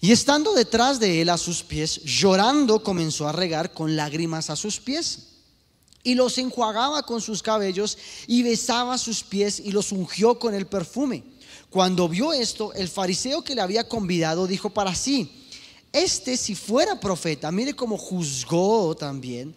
Y 0.00 0.12
estando 0.12 0.52
detrás 0.54 1.00
de 1.00 1.22
él 1.22 1.30
a 1.30 1.38
sus 1.38 1.62
pies, 1.62 2.02
llorando, 2.04 2.82
comenzó 2.82 3.26
a 3.26 3.32
regar 3.32 3.72
con 3.72 3.96
lágrimas 3.96 4.50
a 4.50 4.56
sus 4.56 4.78
pies. 4.78 5.32
Y 6.02 6.14
los 6.14 6.38
enjuagaba 6.38 7.02
con 7.02 7.20
sus 7.20 7.42
cabellos 7.42 7.98
y 8.28 8.42
besaba 8.42 8.98
sus 8.98 9.24
pies 9.24 9.58
y 9.58 9.72
los 9.72 9.90
ungió 9.90 10.38
con 10.38 10.54
el 10.54 10.66
perfume. 10.66 11.24
Cuando 11.70 12.08
vio 12.08 12.32
esto, 12.32 12.72
el 12.74 12.88
fariseo 12.88 13.42
que 13.42 13.54
le 13.54 13.62
había 13.62 13.88
convidado 13.88 14.46
dijo 14.46 14.70
para 14.70 14.94
sí, 14.94 15.48
este 15.92 16.36
si 16.36 16.54
fuera 16.54 17.00
profeta, 17.00 17.50
mire 17.50 17.74
cómo 17.74 17.98
juzgó 17.98 18.94
también, 18.94 19.56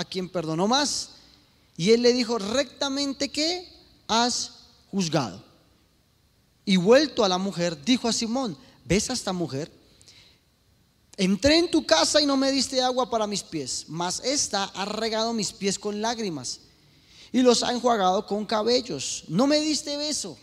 a 0.00 0.04
quien 0.04 0.28
perdonó 0.28 0.66
más. 0.66 1.10
Y 1.76 1.92
él 1.92 2.02
le 2.02 2.12
dijo, 2.12 2.38
rectamente 2.38 3.28
que 3.28 3.66
has 4.08 4.52
juzgado. 4.90 5.42
Y 6.64 6.76
vuelto 6.76 7.24
a 7.24 7.28
la 7.28 7.38
mujer, 7.38 7.82
dijo 7.84 8.08
a 8.08 8.12
Simón, 8.12 8.56
¿ves 8.84 9.10
a 9.10 9.12
esta 9.12 9.32
mujer? 9.32 9.70
Entré 11.16 11.58
en 11.58 11.70
tu 11.70 11.84
casa 11.84 12.20
y 12.20 12.26
no 12.26 12.36
me 12.36 12.50
diste 12.50 12.80
agua 12.80 13.10
para 13.10 13.26
mis 13.26 13.42
pies, 13.42 13.84
mas 13.88 14.20
esta 14.24 14.64
ha 14.64 14.84
regado 14.84 15.32
mis 15.32 15.52
pies 15.52 15.78
con 15.78 16.00
lágrimas 16.00 16.60
y 17.32 17.42
los 17.42 17.62
ha 17.62 17.72
enjuagado 17.72 18.26
con 18.26 18.46
cabellos. 18.46 19.24
No 19.28 19.46
me 19.46 19.60
diste 19.60 19.96
beso, 19.96 20.38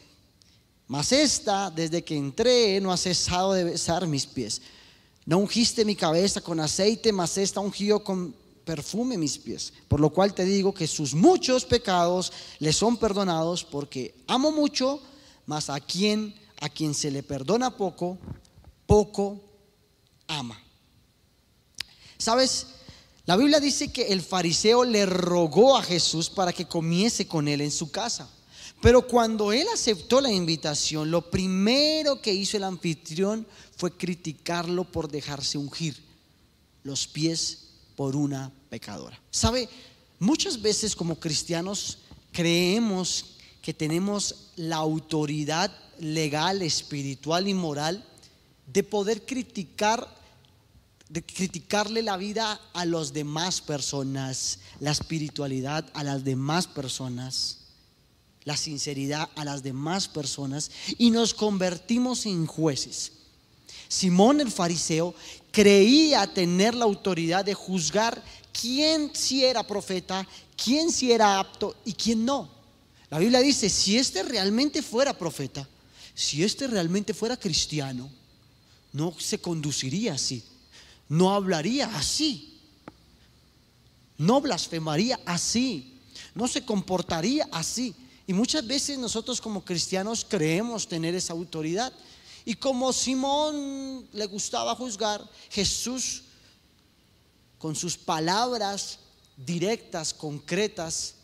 mas 0.88 1.12
esta, 1.12 1.72
desde 1.72 2.04
que 2.04 2.16
entré, 2.16 2.80
no 2.80 2.92
ha 2.92 2.98
cesado 2.98 3.54
de 3.54 3.64
besar 3.64 4.06
mis 4.08 4.26
pies. 4.26 4.62
No 5.26 5.40
ungiste 5.40 5.84
mi 5.84 5.96
cabeza 5.96 6.42
con 6.42 6.60
aceite, 6.60 7.12
mas 7.12 7.38
esta 7.38 7.60
ungió 7.60 8.04
con 8.04 8.36
perfume 8.68 9.18
mis 9.18 9.38
pies. 9.38 9.72
Por 9.88 10.02
lo 10.02 10.12
cual 10.12 10.36
te 10.36 10.44
digo 10.44 10.74
que 10.74 10.88
sus 10.88 11.16
muchos 11.16 11.64
pecados 11.64 12.34
le 12.60 12.74
son 12.74 12.98
perdonados 12.98 13.64
porque 13.64 14.14
amo 14.28 14.52
mucho, 14.52 15.02
mas 15.46 15.70
a 15.70 15.80
quien 15.80 16.36
a 16.60 16.70
quien 16.70 16.94
se 16.94 17.12
le 17.12 17.24
perdona 17.24 17.76
poco, 17.76 18.18
poco 18.86 19.42
ama. 20.28 20.62
¿Sabes? 22.18 22.68
La 23.26 23.36
Biblia 23.36 23.60
dice 23.60 23.92
que 23.92 24.08
el 24.08 24.22
fariseo 24.22 24.84
le 24.84 25.06
rogó 25.06 25.78
a 25.78 25.84
Jesús 25.84 26.30
para 26.30 26.54
que 26.54 26.68
comiese 26.68 27.28
con 27.28 27.48
él 27.48 27.62
en 27.62 27.72
su 27.72 27.92
casa. 27.92 28.30
Pero 28.82 29.08
cuando 29.08 29.52
él 29.52 29.68
aceptó 29.74 30.22
la 30.22 30.32
invitación, 30.32 31.12
lo 31.12 31.30
primero 31.30 32.22
que 32.22 32.34
hizo 32.34 32.58
el 32.58 32.64
anfitrión 32.64 33.46
fue 33.76 33.96
criticarlo 33.96 34.84
por 34.84 35.10
dejarse 35.10 35.58
ungir 35.58 35.98
los 36.84 37.08
pies 37.08 37.67
por 37.98 38.16
una 38.16 38.52
pecadora. 38.70 39.20
¿Sabe? 39.32 39.68
Muchas 40.20 40.62
veces 40.62 40.96
como 40.96 41.20
cristianos 41.20 41.98
creemos 42.32 43.38
que 43.62 43.74
tenemos 43.74 44.52
la 44.56 44.78
autoridad 44.78 45.76
legal, 46.00 46.62
espiritual 46.62 47.50
y 47.50 47.54
moral 47.54 48.06
de 48.68 48.84
poder 48.84 49.26
criticar 49.26 50.16
de 51.10 51.24
criticarle 51.24 52.02
la 52.02 52.18
vida 52.18 52.60
a 52.74 52.86
las 52.86 53.14
demás 53.14 53.62
personas, 53.62 54.60
la 54.82 54.92
espiritualidad 54.92 55.90
a 55.94 56.04
las 56.04 56.26
demás 56.26 56.68
personas, 56.68 57.60
la 58.44 58.58
sinceridad 58.58 59.30
a 59.36 59.46
las 59.46 59.64
demás 59.64 60.10
personas 60.10 60.70
y 60.98 61.12
nos 61.12 61.34
convertimos 61.34 62.26
en 62.26 62.46
jueces. 62.46 63.14
Simón 63.88 64.42
el 64.42 64.52
fariseo 64.52 65.16
creía 65.58 66.32
tener 66.32 66.76
la 66.76 66.86
autoridad 66.86 67.44
de 67.44 67.56
juzgar 67.56 68.24
quién 68.54 69.10
si 69.16 69.44
era 69.44 69.66
profeta, 69.66 70.24
quién 70.56 70.92
si 70.92 71.12
era 71.12 71.40
apto 71.40 71.76
y 71.84 71.94
quién 71.94 72.24
no. 72.24 72.48
La 73.10 73.18
Biblia 73.18 73.40
dice, 73.40 73.68
si 73.68 73.98
este 73.98 74.22
realmente 74.22 74.84
fuera 74.84 75.18
profeta, 75.18 75.68
si 76.14 76.44
este 76.44 76.68
realmente 76.68 77.12
fuera 77.16 77.36
cristiano, 77.38 78.08
no 78.94 79.16
se 79.18 79.40
conduciría 79.40 80.14
así, 80.14 80.44
no 81.10 81.34
hablaría 81.34 81.88
así, 81.98 82.60
no 84.20 84.40
blasfemaría 84.40 85.20
así, 85.26 85.98
no 86.36 86.48
se 86.48 86.64
comportaría 86.66 87.50
así. 87.52 87.96
Y 88.28 88.34
muchas 88.34 88.68
veces 88.68 89.00
nosotros 89.00 89.42
como 89.42 89.66
cristianos 89.66 90.24
creemos 90.30 90.88
tener 90.88 91.16
esa 91.16 91.34
autoridad. 91.34 91.92
Y 92.48 92.54
como 92.54 92.94
Simón 92.94 94.08
le 94.14 94.26
gustaba 94.26 94.74
juzgar, 94.74 95.22
Jesús 95.50 96.24
con 97.58 97.76
sus 97.76 97.98
palabras 97.98 99.00
directas, 99.36 100.14
concretas 100.14 101.16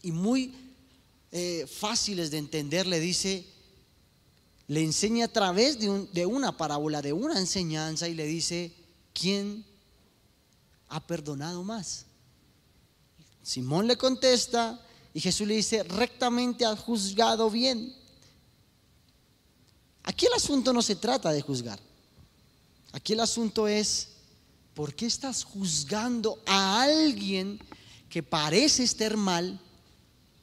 y 0.00 0.12
muy 0.12 0.54
eh, 1.32 1.66
fáciles 1.66 2.30
de 2.30 2.38
entender, 2.38 2.86
le 2.86 3.00
dice, 3.00 3.48
le 4.68 4.84
enseña 4.84 5.24
a 5.24 5.32
través 5.32 5.76
de, 5.80 6.06
de 6.12 6.24
una 6.24 6.56
parábola, 6.56 7.02
de 7.02 7.12
una 7.12 7.36
enseñanza 7.36 8.06
y 8.06 8.14
le 8.14 8.26
dice, 8.26 8.72
¿quién 9.12 9.64
ha 10.88 11.04
perdonado 11.04 11.64
más? 11.64 12.06
Simón 13.42 13.88
le 13.88 13.98
contesta 13.98 14.80
y 15.12 15.18
Jesús 15.18 15.48
le 15.48 15.56
dice, 15.56 15.82
rectamente 15.82 16.64
ha 16.64 16.76
juzgado 16.76 17.50
bien. 17.50 17.92
Aquí 20.08 20.24
el 20.24 20.32
asunto 20.32 20.72
no 20.72 20.80
se 20.80 20.96
trata 20.96 21.30
de 21.30 21.42
juzgar. 21.42 21.78
Aquí 22.92 23.12
el 23.12 23.20
asunto 23.20 23.68
es 23.68 24.08
¿por 24.72 24.94
qué 24.94 25.04
estás 25.04 25.44
juzgando 25.44 26.42
a 26.46 26.80
alguien 26.80 27.60
que 28.08 28.22
parece 28.22 28.84
estar 28.84 29.18
mal 29.18 29.60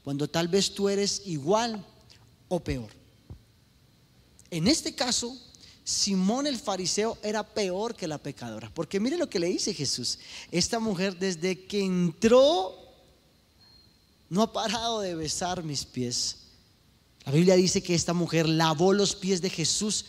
cuando 0.03 0.29
tal 0.29 0.48
vez 0.48 0.72
tú 0.72 0.88
eres 0.88 1.24
igual 1.25 1.84
o 2.48 2.60
peor? 2.60 2.91
En 4.51 4.67
este 4.67 4.93
caso, 4.93 5.36
Simón 5.84 6.45
el 6.45 6.60
fariseo 6.60 7.17
era 7.24 7.41
peor 7.41 7.95
que 7.95 8.07
la 8.07 8.19
pecadora, 8.19 8.72
porque 8.72 9.00
mire 9.00 9.17
lo 9.17 9.27
que 9.27 9.39
le 9.39 9.48
dice 9.48 9.74
Jesús. 9.74 10.19
Esta 10.51 10.77
mujer 10.77 11.17
desde 11.17 11.65
que 11.65 11.84
entró 11.84 12.77
no 14.29 14.43
ha 14.43 14.53
parado 14.53 15.00
de 15.00 15.15
besar 15.15 15.63
mis 15.63 15.86
pies. 15.86 16.44
La 17.25 17.32
Biblia 17.32 17.55
dice 17.55 17.82
que 17.82 17.96
esta 17.96 18.13
mujer 18.13 18.48
lavó 18.48 18.94
los 18.94 19.15
pies 19.15 19.41
de 19.41 19.50
Jesús 19.50 20.05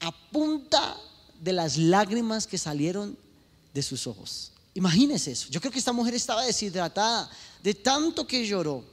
a 0.00 0.12
punta 0.30 0.96
de 1.40 1.52
las 1.52 1.78
lágrimas 1.78 2.46
que 2.46 2.58
salieron 2.58 3.16
de 3.72 3.82
sus 3.82 4.06
ojos. 4.06 4.52
Imagínese 4.74 5.32
eso. 5.32 5.48
Yo 5.50 5.60
creo 5.60 5.72
que 5.72 5.78
esta 5.78 5.92
mujer 5.92 6.14
estaba 6.14 6.44
deshidratada 6.44 7.30
de 7.62 7.74
tanto 7.74 8.26
que 8.26 8.46
lloró. 8.46 8.84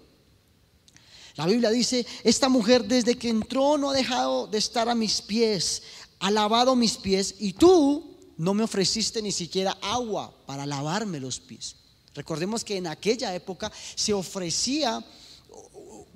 La 1.35 1.45
Biblia 1.45 1.69
dice, 1.69 2.05
esta 2.23 2.49
mujer 2.49 2.85
desde 2.85 3.17
que 3.17 3.29
entró 3.29 3.77
no 3.77 3.89
ha 3.89 3.93
dejado 3.93 4.47
de 4.47 4.57
estar 4.57 4.87
a 4.87 4.95
mis 4.95 5.21
pies, 5.21 5.83
ha 6.19 6.29
lavado 6.29 6.75
mis 6.75 6.97
pies 6.97 7.35
y 7.39 7.53
tú 7.53 8.17
no 8.37 8.53
me 8.53 8.63
ofreciste 8.63 9.21
ni 9.21 9.31
siquiera 9.31 9.77
agua 9.81 10.33
para 10.45 10.65
lavarme 10.65 11.19
los 11.19 11.39
pies. 11.39 11.75
Recordemos 12.13 12.63
que 12.63 12.77
en 12.77 12.87
aquella 12.87 13.33
época 13.33 13.71
se 13.95 14.13
ofrecía 14.13 15.03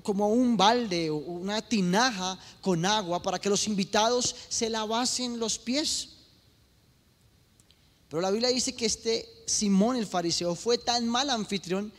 como 0.03 0.29
un 0.29 0.55
balde 0.55 1.09
o 1.09 1.15
una 1.15 1.61
tinaja 1.61 2.37
con 2.61 2.85
agua 2.85 3.21
para 3.21 3.39
que 3.39 3.49
los 3.49 3.67
invitados 3.67 4.35
se 4.49 4.69
lavasen 4.69 5.39
los 5.39 5.57
pies. 5.57 6.09
Pero 8.07 8.21
la 8.21 8.31
Biblia 8.31 8.49
dice 8.49 8.73
que 8.73 8.85
este 8.85 9.27
Simón 9.47 9.95
el 9.95 10.05
fariseo 10.05 10.55
fue 10.55 10.77
tan 10.77 11.07
mal 11.07 11.29
anfitrión 11.29 11.91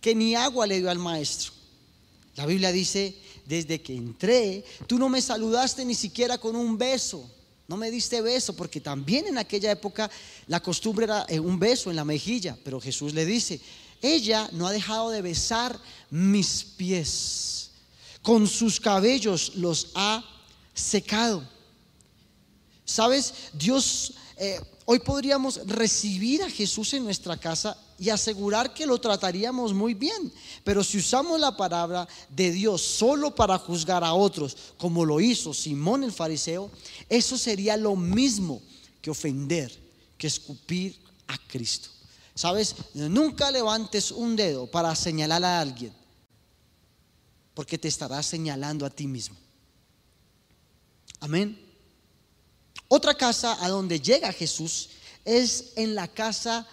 que 0.00 0.14
ni 0.14 0.34
agua 0.34 0.66
le 0.66 0.78
dio 0.78 0.90
al 0.90 0.98
maestro. 0.98 1.52
La 2.34 2.46
Biblia 2.46 2.72
dice, 2.72 3.16
desde 3.46 3.80
que 3.80 3.94
entré, 3.94 4.64
tú 4.86 4.98
no 4.98 5.08
me 5.08 5.20
saludaste 5.20 5.84
ni 5.84 5.94
siquiera 5.94 6.38
con 6.38 6.56
un 6.56 6.76
beso. 6.76 7.30
No 7.68 7.76
me 7.76 7.90
diste 7.90 8.20
beso, 8.20 8.54
porque 8.54 8.80
también 8.80 9.26
en 9.26 9.38
aquella 9.38 9.70
época 9.70 10.10
la 10.46 10.60
costumbre 10.60 11.04
era 11.04 11.24
eh, 11.28 11.38
un 11.38 11.58
beso 11.58 11.90
en 11.90 11.96
la 11.96 12.04
mejilla. 12.04 12.58
Pero 12.64 12.80
Jesús 12.80 13.14
le 13.14 13.24
dice, 13.24 13.60
ella 14.02 14.48
no 14.52 14.66
ha 14.66 14.72
dejado 14.72 15.10
de 15.10 15.22
besar 15.22 15.78
mis 16.10 16.64
pies. 16.64 17.70
Con 18.20 18.46
sus 18.46 18.78
cabellos 18.78 19.52
los 19.54 19.88
ha 19.94 20.22
secado. 20.74 21.42
¿Sabes? 22.84 23.32
Dios 23.52 24.14
eh, 24.36 24.60
hoy 24.86 24.98
podríamos 24.98 25.60
recibir 25.66 26.42
a 26.42 26.50
Jesús 26.50 26.92
en 26.94 27.04
nuestra 27.04 27.36
casa 27.36 27.76
y 27.98 28.10
asegurar 28.10 28.74
que 28.74 28.86
lo 28.86 28.98
trataríamos 28.98 29.72
muy 29.72 29.94
bien. 29.94 30.32
Pero 30.64 30.82
si 30.82 30.98
usamos 30.98 31.38
la 31.38 31.56
palabra 31.56 32.08
de 32.28 32.50
Dios 32.50 32.82
solo 32.82 33.32
para 33.34 33.58
juzgar 33.58 34.02
a 34.02 34.14
otros, 34.14 34.56
como 34.76 35.04
lo 35.04 35.20
hizo 35.20 35.54
Simón 35.54 36.02
el 36.02 36.10
fariseo, 36.10 36.70
eso 37.08 37.38
sería 37.38 37.76
lo 37.76 37.94
mismo 37.94 38.60
que 39.00 39.10
ofender, 39.10 39.72
que 40.18 40.26
escupir 40.26 40.96
a 41.28 41.38
Cristo. 41.46 41.90
¿Sabes? 42.34 42.74
Nunca 42.94 43.50
levantes 43.50 44.10
un 44.10 44.36
dedo 44.36 44.66
para 44.66 44.94
señalar 44.94 45.44
a 45.44 45.60
alguien, 45.60 45.92
porque 47.54 47.78
te 47.78 47.88
estarás 47.88 48.26
señalando 48.26 48.86
a 48.86 48.90
ti 48.90 49.06
mismo. 49.06 49.36
Amén. 51.20 51.58
Otra 52.88 53.14
casa 53.14 53.62
a 53.64 53.68
donde 53.68 54.00
llega 54.00 54.32
Jesús 54.32 54.90
es 55.24 55.72
en 55.76 55.94
la 55.94 56.08
casa 56.08 56.66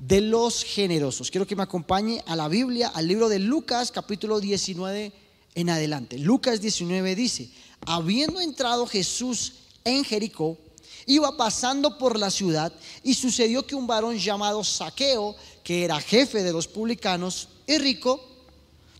de 0.00 0.20
los 0.20 0.64
generosos. 0.64 1.30
Quiero 1.30 1.46
que 1.46 1.56
me 1.56 1.62
acompañe 1.62 2.22
a 2.26 2.34
la 2.34 2.48
Biblia, 2.48 2.88
al 2.88 3.06
libro 3.06 3.28
de 3.28 3.38
Lucas 3.38 3.92
capítulo 3.92 4.40
19 4.40 5.12
en 5.54 5.70
adelante. 5.70 6.18
Lucas 6.18 6.60
19 6.60 7.14
dice, 7.14 7.50
habiendo 7.86 8.40
entrado 8.40 8.86
Jesús 8.86 9.54
en 9.84 10.04
Jericó, 10.04 10.58
iba 11.06 11.36
pasando 11.36 11.98
por 11.98 12.18
la 12.18 12.30
ciudad 12.30 12.72
y 13.02 13.14
sucedió 13.14 13.66
que 13.66 13.74
un 13.74 13.86
varón 13.86 14.18
llamado 14.18 14.64
Saqueo, 14.64 15.36
que 15.62 15.84
era 15.84 16.00
jefe 16.00 16.42
de 16.42 16.52
los 16.52 16.68
publicanos 16.68 17.48
y 17.66 17.78
rico, 17.78 18.20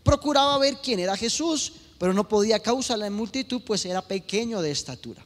procuraba 0.03 0.57
ver 0.57 0.77
quién 0.83 0.99
era 0.99 1.17
Jesús, 1.17 1.73
pero 1.97 2.13
no 2.13 2.27
podía 2.27 2.59
causar 2.59 2.99
la 2.99 3.09
multitud, 3.09 3.61
pues 3.65 3.85
era 3.85 4.01
pequeño 4.01 4.61
de 4.61 4.71
estatura 4.71 5.25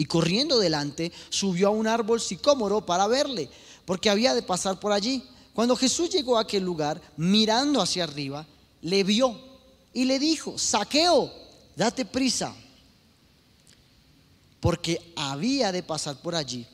y 0.00 0.06
corriendo 0.06 0.58
delante 0.58 1.12
subió 1.28 1.68
a 1.68 1.72
un 1.72 1.86
árbol 1.86 2.22
sicómoro 2.22 2.86
para 2.86 3.06
verle, 3.06 3.50
porque 3.84 4.08
había 4.08 4.34
de 4.34 4.40
pasar 4.40 4.80
por 4.80 4.92
allí. 4.92 5.22
Cuando 5.52 5.76
Jesús 5.76 6.08
llegó 6.08 6.38
a 6.38 6.42
aquel 6.42 6.64
lugar, 6.64 7.02
mirando 7.18 7.82
hacia 7.82 8.04
arriba, 8.04 8.46
le 8.80 9.04
vio 9.04 9.38
y 9.92 10.06
le 10.06 10.18
dijo, 10.18 10.56
saqueo, 10.56 11.30
date 11.76 12.06
prisa, 12.06 12.54
porque 14.60 15.12
había 15.16 15.72
de 15.72 15.82
pasar 15.82 16.16
por 16.20 16.34
allí. 16.34 16.66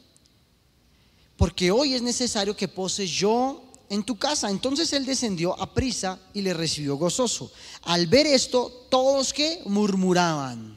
Porque 1.36 1.70
hoy 1.70 1.94
es 1.94 2.02
necesario 2.02 2.56
que 2.56 2.68
pose 2.68 3.06
yo 3.06 3.62
en 3.88 4.02
tu 4.02 4.16
casa. 4.16 4.50
Entonces 4.50 4.92
él 4.92 5.06
descendió 5.06 5.58
a 5.60 5.72
prisa 5.72 6.18
y 6.34 6.42
le 6.42 6.54
recibió 6.54 6.96
gozoso. 6.96 7.50
Al 7.82 8.06
ver 8.06 8.26
esto, 8.26 8.86
todos 8.90 9.32
que 9.32 9.62
murmuraban 9.66 10.76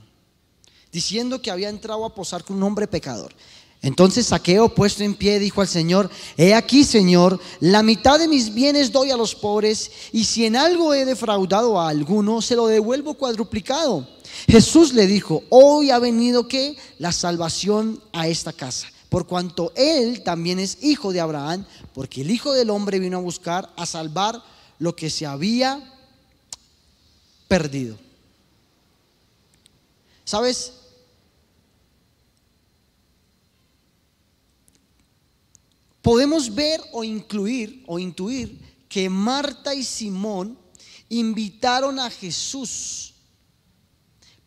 diciendo 0.91 1.41
que 1.41 1.51
había 1.51 1.69
entrado 1.69 2.05
a 2.05 2.15
posar 2.15 2.43
con 2.43 2.57
un 2.57 2.63
hombre 2.63 2.87
pecador. 2.87 3.33
Entonces 3.81 4.27
Saqueo, 4.27 4.75
puesto 4.75 5.03
en 5.03 5.15
pie, 5.15 5.39
dijo 5.39 5.61
al 5.61 5.67
Señor, 5.67 6.09
he 6.35 6.53
aquí, 6.53 6.83
Señor, 6.83 7.39
la 7.61 7.81
mitad 7.81 8.19
de 8.19 8.27
mis 8.27 8.53
bienes 8.53 8.91
doy 8.91 9.09
a 9.11 9.17
los 9.17 9.35
pobres, 9.35 9.89
y 10.11 10.25
si 10.25 10.45
en 10.45 10.57
algo 10.57 10.93
he 10.93 11.05
defraudado 11.05 11.79
a 11.79 11.87
alguno, 11.87 12.41
se 12.41 12.55
lo 12.55 12.67
devuelvo 12.67 13.13
cuadruplicado. 13.13 14.05
Jesús 14.47 14.93
le 14.93 15.07
dijo, 15.07 15.43
hoy 15.49 15.91
ha 15.91 15.99
venido 15.99 16.47
que 16.47 16.75
la 16.97 17.13
salvación 17.13 18.01
a 18.11 18.27
esta 18.27 18.51
casa, 18.51 18.87
por 19.07 19.25
cuanto 19.27 19.71
él 19.75 20.23
también 20.23 20.59
es 20.59 20.83
hijo 20.83 21.13
de 21.13 21.21
Abraham, 21.21 21.65
porque 21.93 22.21
el 22.21 22.31
Hijo 22.31 22.53
del 22.53 22.69
Hombre 22.69 22.99
vino 22.99 23.17
a 23.17 23.21
buscar, 23.21 23.71
a 23.77 23.85
salvar 23.85 24.43
lo 24.77 24.95
que 24.95 25.09
se 25.09 25.25
había 25.25 25.81
perdido. 27.47 27.97
¿Sabes? 30.25 30.73
Podemos 36.09 36.55
ver 36.55 36.81
o 36.91 37.03
incluir 37.03 37.83
o 37.85 37.99
intuir 37.99 38.59
que 38.89 39.11
Marta 39.11 39.75
y 39.75 39.83
Simón 39.83 40.57
invitaron 41.07 41.99
a 41.99 42.09
Jesús, 42.09 43.13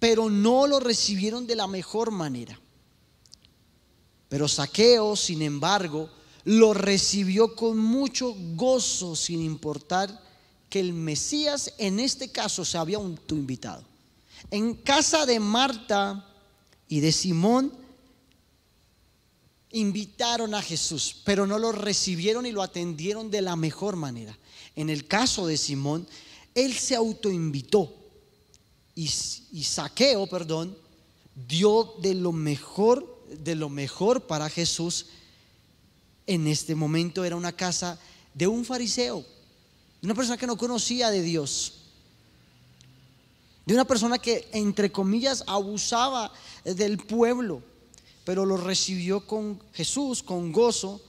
pero 0.00 0.28
no 0.28 0.66
lo 0.66 0.80
recibieron 0.80 1.46
de 1.46 1.54
la 1.54 1.68
mejor 1.68 2.10
manera. 2.10 2.58
Pero 4.28 4.48
Saqueo, 4.48 5.14
sin 5.14 5.40
embargo, 5.40 6.10
lo 6.42 6.74
recibió 6.74 7.54
con 7.54 7.78
mucho 7.78 8.34
gozo, 8.56 9.14
sin 9.14 9.40
importar 9.40 10.20
que 10.68 10.80
el 10.80 10.92
Mesías 10.92 11.74
en 11.78 12.00
este 12.00 12.32
caso 12.32 12.64
se 12.64 12.76
había 12.76 12.98
invitado. 12.98 13.84
En 14.50 14.74
casa 14.74 15.26
de 15.26 15.38
Marta 15.38 16.28
y 16.88 16.98
de 16.98 17.12
Simón 17.12 17.72
invitaron 19.72 20.54
a 20.54 20.62
Jesús, 20.62 21.16
pero 21.24 21.46
no 21.46 21.58
lo 21.58 21.72
recibieron 21.72 22.46
y 22.46 22.52
lo 22.52 22.62
atendieron 22.62 23.30
de 23.30 23.42
la 23.42 23.56
mejor 23.56 23.96
manera. 23.96 24.38
En 24.76 24.90
el 24.90 25.06
caso 25.06 25.46
de 25.46 25.56
Simón, 25.56 26.06
él 26.54 26.74
se 26.74 26.94
autoinvitó 26.94 27.92
y, 28.94 29.10
y 29.52 29.64
Saqueo, 29.64 30.26
perdón, 30.26 30.76
dio 31.48 31.94
de 32.00 32.14
lo 32.14 32.32
mejor, 32.32 33.24
de 33.28 33.54
lo 33.54 33.68
mejor 33.68 34.26
para 34.26 34.50
Jesús. 34.50 35.06
En 36.26 36.46
este 36.46 36.74
momento 36.74 37.24
era 37.24 37.36
una 37.36 37.52
casa 37.52 37.98
de 38.34 38.46
un 38.46 38.64
fariseo, 38.64 39.20
de 40.00 40.06
una 40.06 40.14
persona 40.14 40.36
que 40.36 40.46
no 40.46 40.56
conocía 40.56 41.10
de 41.10 41.22
Dios, 41.22 41.78
de 43.64 43.74
una 43.74 43.84
persona 43.84 44.18
que, 44.18 44.48
entre 44.52 44.92
comillas, 44.92 45.44
abusaba 45.46 46.32
del 46.64 46.98
pueblo 46.98 47.62
pero 48.24 48.46
lo 48.46 48.56
recibió 48.56 49.26
con 49.26 49.60
Jesús, 49.72 50.22
con 50.22 50.52
gozo, 50.52 51.00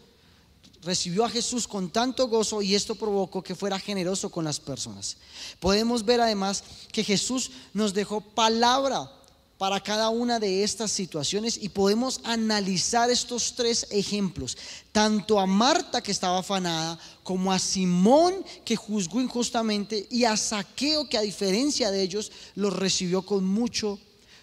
recibió 0.84 1.26
a 1.26 1.30
Jesús 1.30 1.68
con 1.68 1.90
tanto 1.90 2.28
gozo 2.28 2.62
y 2.62 2.76
esto 2.76 2.96
provocó 2.96 3.42
que 3.42 3.56
fuera 3.56 3.80
generoso 3.80 4.30
con 4.30 4.46
las 4.46 4.60
personas. 4.60 5.18
Podemos 5.60 6.04
ver 6.04 6.22
además 6.22 6.64
que 6.92 7.04
Jesús 7.04 7.52
nos 7.74 7.94
dejó 7.94 8.22
palabra 8.22 9.10
para 9.58 9.80
cada 9.80 10.10
una 10.10 10.40
de 10.40 10.64
estas 10.64 10.92
situaciones 10.92 11.58
y 11.62 11.70
podemos 11.70 12.20
analizar 12.24 13.10
estos 13.10 13.54
tres 13.56 13.88
ejemplos, 13.92 14.58
tanto 14.92 15.40
a 15.40 15.46
Marta 15.46 16.02
que 16.02 16.12
estaba 16.12 16.40
afanada, 16.40 17.00
como 17.24 17.52
a 17.54 17.60
Simón 17.60 18.44
que 18.66 18.76
juzgó 18.76 19.22
injustamente 19.22 20.06
y 20.10 20.26
a 20.26 20.36
Saqueo 20.36 21.08
que 21.08 21.18
a 21.18 21.22
diferencia 21.22 21.92
de 21.92 22.02
ellos 22.02 22.32
los 22.56 22.76
recibió 22.76 23.22
con 23.22 23.46
mucho 23.46 24.00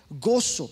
gozo. 0.08 0.70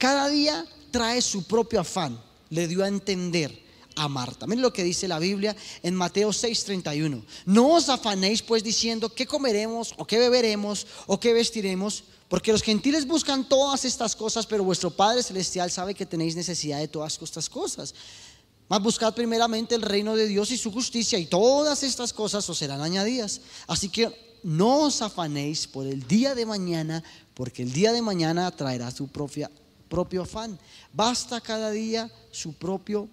Cada 0.00 0.30
día 0.30 0.64
trae 0.90 1.20
su 1.20 1.44
propio 1.44 1.78
afán, 1.78 2.18
le 2.48 2.66
dio 2.66 2.82
a 2.82 2.88
entender 2.88 3.52
a 3.96 4.08
Marta. 4.08 4.46
Miren 4.46 4.62
lo 4.62 4.72
que 4.72 4.82
dice 4.82 5.06
la 5.06 5.18
Biblia 5.18 5.54
en 5.82 5.94
Mateo 5.94 6.32
6:31. 6.32 7.22
No 7.44 7.74
os 7.74 7.90
afanéis 7.90 8.40
pues 8.40 8.64
diciendo 8.64 9.12
qué 9.12 9.26
comeremos 9.26 9.92
o 9.98 10.06
qué 10.06 10.18
beberemos 10.18 10.86
o 11.06 11.20
qué 11.20 11.34
vestiremos, 11.34 12.04
porque 12.30 12.50
los 12.50 12.62
gentiles 12.62 13.06
buscan 13.06 13.46
todas 13.46 13.84
estas 13.84 14.16
cosas, 14.16 14.46
pero 14.46 14.64
vuestro 14.64 14.90
Padre 14.90 15.22
Celestial 15.22 15.70
sabe 15.70 15.94
que 15.94 16.06
tenéis 16.06 16.34
necesidad 16.34 16.78
de 16.78 16.88
todas 16.88 17.20
estas 17.20 17.50
cosas. 17.50 17.94
Mas 18.70 18.80
buscad 18.80 19.14
primeramente 19.14 19.74
el 19.74 19.82
reino 19.82 20.16
de 20.16 20.28
Dios 20.28 20.50
y 20.50 20.56
su 20.56 20.72
justicia 20.72 21.18
y 21.18 21.26
todas 21.26 21.82
estas 21.82 22.14
cosas 22.14 22.48
os 22.48 22.56
serán 22.56 22.80
añadidas. 22.80 23.42
Así 23.66 23.90
que 23.90 24.38
no 24.42 24.84
os 24.84 25.02
afanéis 25.02 25.66
por 25.66 25.86
el 25.86 26.06
día 26.06 26.34
de 26.34 26.46
mañana, 26.46 27.04
porque 27.34 27.62
el 27.62 27.72
día 27.74 27.92
de 27.92 28.00
mañana 28.00 28.50
traerá 28.50 28.90
su 28.90 29.08
propia, 29.08 29.50
propio 29.90 30.22
afán. 30.22 30.58
Basta 30.94 31.40
cada 31.42 31.70
día 31.70 32.10
su 32.30 32.54
propio 32.54 33.10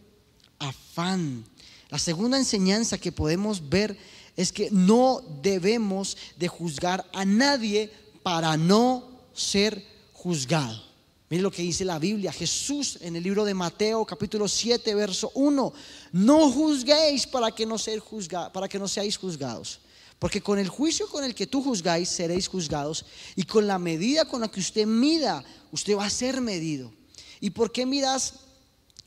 afán. 0.59 1.43
La 1.89 1.99
segunda 1.99 2.37
enseñanza 2.37 2.97
que 2.97 3.11
podemos 3.11 3.67
ver 3.67 3.97
es 4.37 4.53
que 4.53 4.69
no 4.71 5.21
debemos 5.41 6.15
de 6.37 6.47
juzgar 6.47 7.05
a 7.11 7.25
nadie 7.25 7.91
para 8.23 8.55
no 8.55 9.03
ser 9.33 9.83
juzgado. 10.13 10.87
Miren 11.29 11.43
lo 11.43 11.51
que 11.51 11.61
dice 11.61 11.83
la 11.83 11.99
Biblia, 11.99 12.31
Jesús 12.31 12.99
en 13.01 13.17
el 13.17 13.23
libro 13.23 13.43
de 13.43 13.53
Mateo 13.53 14.05
capítulo 14.05 14.47
7 14.47 14.95
verso 14.95 15.29
1, 15.33 15.73
no 16.13 16.51
juzguéis 16.51 17.27
para 17.27 17.51
que 17.51 17.65
no, 17.65 17.77
ser 17.77 17.99
juzga, 17.99 18.53
para 18.53 18.69
que 18.69 18.79
no 18.79 18.87
seáis 18.87 19.17
juzgados, 19.17 19.81
porque 20.19 20.41
con 20.41 20.58
el 20.58 20.67
juicio 20.67 21.08
con 21.08 21.23
el 21.23 21.36
que 21.36 21.47
tú 21.47 21.62
juzgáis 21.62 22.10
seréis 22.10 22.47
juzgados 22.47 23.06
y 23.36 23.43
con 23.43 23.67
la 23.67 23.77
medida 23.77 24.25
con 24.25 24.41
la 24.41 24.47
que 24.47 24.60
usted 24.60 24.88
mida, 24.88 25.43
usted 25.71 25.95
va 25.95 26.06
a 26.06 26.10
ser 26.10 26.41
medido. 26.41 26.91
¿Y 27.39 27.51
por 27.51 27.71
qué 27.71 27.86
miras 27.86 28.34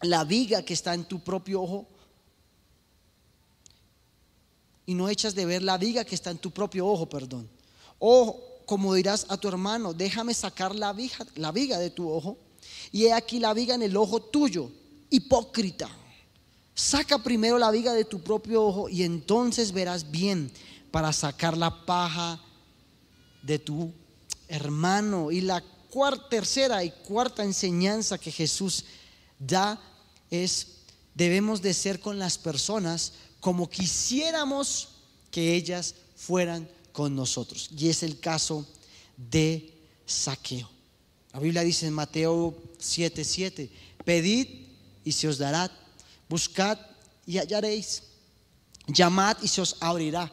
la 0.03 0.25
viga 0.25 0.65
que 0.65 0.75
está 0.75 0.95
en 0.95 1.05
tu 1.05 1.21
propio 1.21 1.63
ojo 1.63 1.89
y 4.87 4.95
no 4.95 5.09
echas 5.09 5.35
de 5.35 5.47
ver 5.47 5.63
la 5.63 5.79
viga 5.79 6.05
que 6.05 6.15
está 6.15 6.31
en 6.31 6.39
tu 6.39 6.53
propio 6.53 6.87
ojo, 6.87 7.09
perdón? 7.09 7.49
O 7.99 8.63
como 8.65 8.95
dirás 8.95 9.27
a 9.29 9.37
tu 9.37 9.49
hermano, 9.49 9.93
déjame 9.93 10.33
sacar 10.33 10.77
la 10.77 10.93
viga, 10.93 11.27
la 11.35 11.51
viga 11.51 11.77
de 11.79 11.91
tu 11.91 12.09
ojo 12.09 12.39
y 12.93 13.07
he 13.07 13.13
aquí 13.13 13.41
la 13.41 13.53
viga 13.53 13.75
en 13.75 13.83
el 13.83 13.97
ojo 13.97 14.23
tuyo, 14.23 14.71
hipócrita. 15.11 15.91
Saca 16.73 17.19
primero 17.19 17.59
la 17.59 17.73
viga 17.73 17.93
de 17.95 18.05
tu 18.05 18.21
propio 18.21 18.65
ojo 18.65 18.89
y 18.89 19.03
entonces 19.03 19.73
verás 19.73 20.09
bien 20.13 20.53
para 20.91 21.13
sacar 21.13 21.57
la 21.57 21.85
paja 21.85 22.41
de 23.43 23.59
tu 23.59 23.93
hermano. 24.49 25.31
Y 25.31 25.41
la 25.41 25.63
cuarta, 25.91 26.29
tercera 26.29 26.85
y 26.85 26.91
cuarta 26.91 27.45
enseñanza 27.45 28.19
que 28.19 28.33
Jesús 28.33 28.85
da 29.39 29.81
es 30.31 30.81
debemos 31.15 31.61
de 31.61 31.75
ser 31.75 32.01
con 32.01 32.19
las 32.19 32.39
personas 32.39 33.13
como 33.41 33.69
quisiéramos 33.69 34.89
que 35.31 35.55
ellas 35.55 35.95
fueran 36.17 36.69
con 36.93 37.15
nosotros. 37.15 37.71
Y 37.77 37.89
es 37.89 38.03
el 38.03 38.21
caso 38.21 38.67
de 39.17 39.73
saqueo. 40.07 40.69
La 41.33 41.41
Biblia 41.41 41.63
dice 41.63 41.87
en 41.87 41.95
Mateo 41.95 42.55
7:7, 42.79 43.71
pedid 44.05 44.49
y 45.05 45.13
se 45.13 45.29
os 45.29 45.39
dará, 45.39 45.71
buscad 46.29 46.79
y 47.27 47.39
hallaréis, 47.39 48.03
llamad 48.87 49.37
y 49.43 49.49
se 49.49 49.61
os 49.61 49.77
abrirá, 49.81 50.33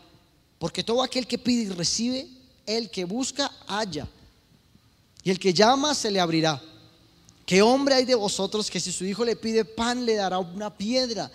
porque 0.60 0.84
todo 0.84 1.04
aquel 1.04 1.28
que 1.28 1.38
pide 1.38 1.64
y 1.64 1.70
recibe, 1.70 2.28
el 2.66 2.90
que 2.90 3.06
busca, 3.06 3.52
halla, 3.68 4.08
y 5.24 5.30
el 5.30 5.40
que 5.40 5.54
llama 5.54 5.94
se 5.94 6.10
le 6.10 6.20
abrirá. 6.20 6.62
¿Qué 7.46 7.62
hombre 7.62 7.96
hay 7.96 8.06
de 8.06 8.16
vosotros 8.16 8.70
que 8.70 8.80
si 8.80 8.92
su 8.92 9.06
hijo 9.06 9.24
le 9.24 9.36
pide 9.36 9.64
pan 9.64 10.06
le 10.06 10.16
dará 10.16 10.38
una 10.38 10.70
piedra? 10.70 11.32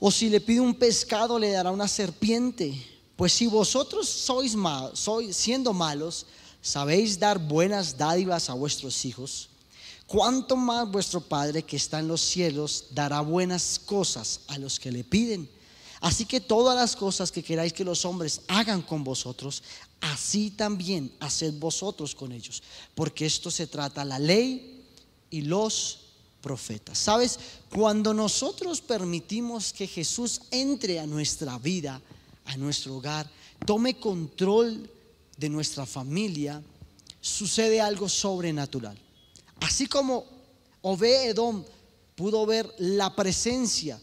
O 0.00 0.10
si 0.10 0.28
le 0.28 0.40
pide 0.40 0.60
un 0.60 0.74
pescado 0.74 1.38
le 1.38 1.50
dará 1.50 1.70
una 1.70 1.88
serpiente. 1.88 2.74
Pues 3.16 3.32
si 3.32 3.46
vosotros 3.46 4.08
sois, 4.08 4.54
malos, 4.54 4.98
sois 4.98 5.36
siendo 5.36 5.72
malos, 5.72 6.26
sabéis 6.62 7.18
dar 7.18 7.38
buenas 7.38 7.96
dádivas 7.96 8.48
a 8.50 8.54
vuestros 8.54 9.04
hijos, 9.04 9.48
cuánto 10.06 10.56
más 10.56 10.88
vuestro 10.90 11.20
Padre 11.20 11.62
que 11.62 11.76
está 11.76 11.98
en 11.98 12.08
los 12.08 12.20
cielos 12.20 12.86
dará 12.90 13.20
buenas 13.20 13.80
cosas 13.84 14.40
a 14.46 14.58
los 14.58 14.78
que 14.78 14.92
le 14.92 15.02
piden. 15.02 15.48
Así 16.00 16.24
que 16.26 16.40
todas 16.40 16.76
las 16.76 16.94
cosas 16.94 17.32
que 17.32 17.42
queráis 17.42 17.72
que 17.72 17.84
los 17.84 18.04
hombres 18.04 18.42
hagan 18.48 18.82
con 18.82 19.02
vosotros, 19.02 19.62
así 20.00 20.50
también 20.50 21.12
haced 21.20 21.54
vosotros 21.54 22.14
con 22.14 22.32
ellos, 22.32 22.62
porque 22.94 23.26
esto 23.26 23.50
se 23.50 23.66
trata 23.66 24.04
la 24.04 24.18
ley 24.18 24.84
y 25.30 25.42
los 25.42 26.00
profetas. 26.40 26.98
¿Sabes? 26.98 27.38
Cuando 27.74 28.14
nosotros 28.14 28.80
permitimos 28.80 29.72
que 29.72 29.86
Jesús 29.86 30.42
entre 30.50 31.00
a 31.00 31.06
nuestra 31.06 31.58
vida, 31.58 32.00
a 32.44 32.56
nuestro 32.56 32.96
hogar, 32.96 33.28
tome 33.66 33.98
control 33.98 34.88
de 35.36 35.48
nuestra 35.48 35.84
familia, 35.84 36.62
sucede 37.20 37.80
algo 37.80 38.08
sobrenatural. 38.08 38.96
Así 39.60 39.86
como 39.86 40.24
Obed 40.82 41.30
Edom 41.30 41.64
pudo 42.14 42.46
ver 42.46 42.72
la 42.78 43.14
presencia 43.14 44.00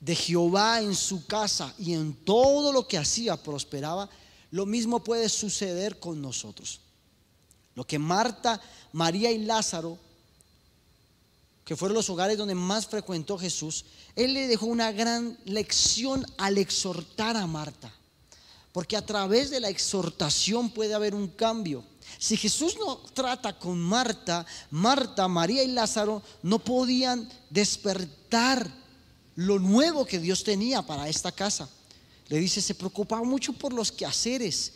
de 0.00 0.14
Jehová 0.14 0.80
en 0.80 0.94
su 0.94 1.26
casa 1.26 1.74
y 1.78 1.92
en 1.92 2.14
todo 2.24 2.72
lo 2.72 2.88
que 2.88 2.98
hacía 2.98 3.36
prosperaba, 3.36 4.08
lo 4.50 4.66
mismo 4.66 5.04
puede 5.04 5.28
suceder 5.28 6.00
con 6.00 6.20
nosotros. 6.20 6.80
Lo 7.74 7.86
que 7.86 7.98
Marta, 7.98 8.60
María 8.92 9.30
y 9.30 9.38
Lázaro, 9.38 9.98
que 11.64 11.76
fueron 11.76 11.94
los 11.94 12.10
hogares 12.10 12.36
donde 12.36 12.54
más 12.54 12.86
frecuentó 12.86 13.38
Jesús, 13.38 13.84
él 14.16 14.34
le 14.34 14.48
dejó 14.48 14.66
una 14.66 14.90
gran 14.90 15.38
lección 15.44 16.26
al 16.38 16.58
exhortar 16.58 17.36
a 17.36 17.46
Marta. 17.46 17.94
Porque 18.72 18.96
a 18.96 19.04
través 19.04 19.50
de 19.50 19.60
la 19.60 19.68
exhortación 19.68 20.70
puede 20.70 20.94
haber 20.94 21.14
un 21.14 21.28
cambio. 21.28 21.84
Si 22.18 22.36
Jesús 22.36 22.76
no 22.78 22.96
trata 23.14 23.58
con 23.58 23.78
Marta, 23.78 24.46
Marta, 24.70 25.28
María 25.28 25.62
y 25.62 25.68
Lázaro 25.68 26.22
no 26.42 26.58
podían 26.58 27.28
despertar 27.50 28.79
lo 29.40 29.58
nuevo 29.58 30.04
que 30.04 30.18
Dios 30.18 30.44
tenía 30.44 30.82
para 30.82 31.08
esta 31.08 31.32
casa. 31.32 31.68
Le 32.28 32.38
dice, 32.38 32.60
se 32.60 32.74
preocupaba 32.74 33.24
mucho 33.24 33.54
por 33.54 33.72
los 33.72 33.90
quehaceres 33.90 34.72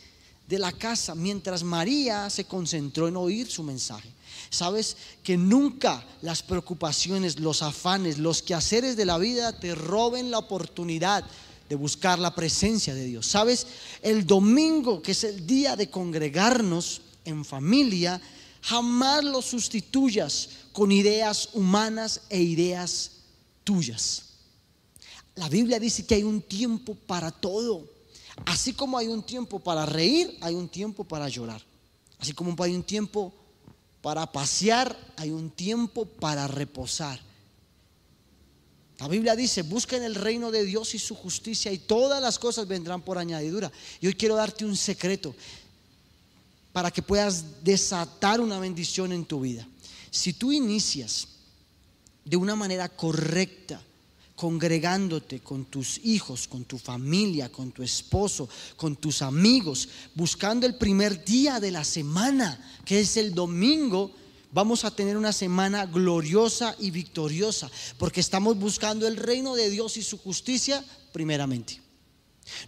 de 0.47 0.57
la 0.57 0.71
casa, 0.71 1.13
mientras 1.13 1.61
María 1.63 2.29
se 2.31 2.45
concentró 2.45 3.07
en 3.07 3.15
oír 3.15 3.49
su 3.49 3.61
mensaje. 3.61 4.09
Sabes 4.49 4.97
que 5.23 5.37
nunca 5.37 6.03
las 6.23 6.41
preocupaciones, 6.41 7.39
los 7.39 7.61
afanes, 7.61 8.17
los 8.17 8.41
quehaceres 8.41 8.95
de 8.95 9.05
la 9.05 9.19
vida 9.19 9.59
te 9.59 9.75
roben 9.75 10.31
la 10.31 10.39
oportunidad 10.39 11.23
de 11.69 11.75
buscar 11.75 12.17
la 12.17 12.33
presencia 12.33 12.95
de 12.95 13.05
Dios. 13.05 13.27
Sabes, 13.27 13.67
el 14.01 14.25
domingo, 14.25 15.01
que 15.01 15.11
es 15.11 15.23
el 15.23 15.45
día 15.45 15.75
de 15.75 15.91
congregarnos 15.91 17.01
en 17.23 17.45
familia, 17.45 18.19
jamás 18.61 19.23
lo 19.23 19.43
sustituyas 19.43 20.49
con 20.73 20.91
ideas 20.91 21.49
humanas 21.53 22.21
e 22.29 22.41
ideas 22.41 23.11
tuyas. 23.63 24.25
La 25.35 25.49
Biblia 25.49 25.79
dice 25.79 26.05
que 26.05 26.15
hay 26.15 26.23
un 26.23 26.41
tiempo 26.41 26.95
para 26.95 27.31
todo. 27.31 27.89
Así 28.45 28.73
como 28.73 28.97
hay 28.97 29.07
un 29.07 29.23
tiempo 29.23 29.59
para 29.59 29.85
reír, 29.85 30.37
hay 30.41 30.55
un 30.55 30.67
tiempo 30.67 31.03
para 31.03 31.29
llorar. 31.29 31.61
Así 32.19 32.33
como 32.33 32.55
hay 32.63 32.73
un 32.73 32.83
tiempo 32.83 33.33
para 34.01 34.31
pasear, 34.31 34.97
hay 35.17 35.31
un 35.31 35.49
tiempo 35.49 36.05
para 36.05 36.47
reposar. 36.47 37.19
La 38.99 39.07
Biblia 39.09 39.35
dice, 39.35 39.61
busquen 39.63 40.03
el 40.03 40.15
reino 40.15 40.51
de 40.51 40.63
Dios 40.63 40.95
y 40.95 40.99
su 40.99 41.15
justicia 41.15 41.71
y 41.71 41.79
todas 41.79 42.21
las 42.21 42.39
cosas 42.39 42.67
vendrán 42.67 43.01
por 43.01 43.17
añadidura. 43.17 43.71
Y 43.99 44.07
hoy 44.07 44.13
quiero 44.13 44.35
darte 44.35 44.63
un 44.63 44.77
secreto 44.77 45.35
para 46.71 46.91
que 46.91 47.01
puedas 47.01 47.63
desatar 47.63 48.39
una 48.39 48.59
bendición 48.59 49.11
en 49.11 49.25
tu 49.25 49.41
vida. 49.41 49.67
Si 50.11 50.33
tú 50.33 50.51
inicias 50.51 51.27
de 52.23 52.37
una 52.37 52.55
manera 52.55 52.87
correcta, 52.87 53.81
congregándote 54.35 55.39
con 55.39 55.65
tus 55.65 55.99
hijos, 56.03 56.47
con 56.47 56.65
tu 56.65 56.77
familia, 56.77 57.51
con 57.51 57.71
tu 57.71 57.83
esposo, 57.83 58.49
con 58.75 58.95
tus 58.97 59.21
amigos, 59.21 59.87
buscando 60.13 60.67
el 60.67 60.75
primer 60.75 61.23
día 61.23 61.59
de 61.59 61.71
la 61.71 61.83
semana, 61.83 62.59
que 62.83 62.99
es 62.99 63.17
el 63.17 63.33
domingo, 63.33 64.11
vamos 64.51 64.83
a 64.83 64.91
tener 64.91 65.17
una 65.17 65.33
semana 65.33 65.85
gloriosa 65.85 66.75
y 66.79 66.91
victoriosa, 66.91 67.69
porque 67.97 68.19
estamos 68.19 68.57
buscando 68.57 69.07
el 69.07 69.17
reino 69.17 69.55
de 69.55 69.69
Dios 69.69 69.97
y 69.97 70.03
su 70.03 70.17
justicia 70.17 70.83
primeramente. 71.11 71.81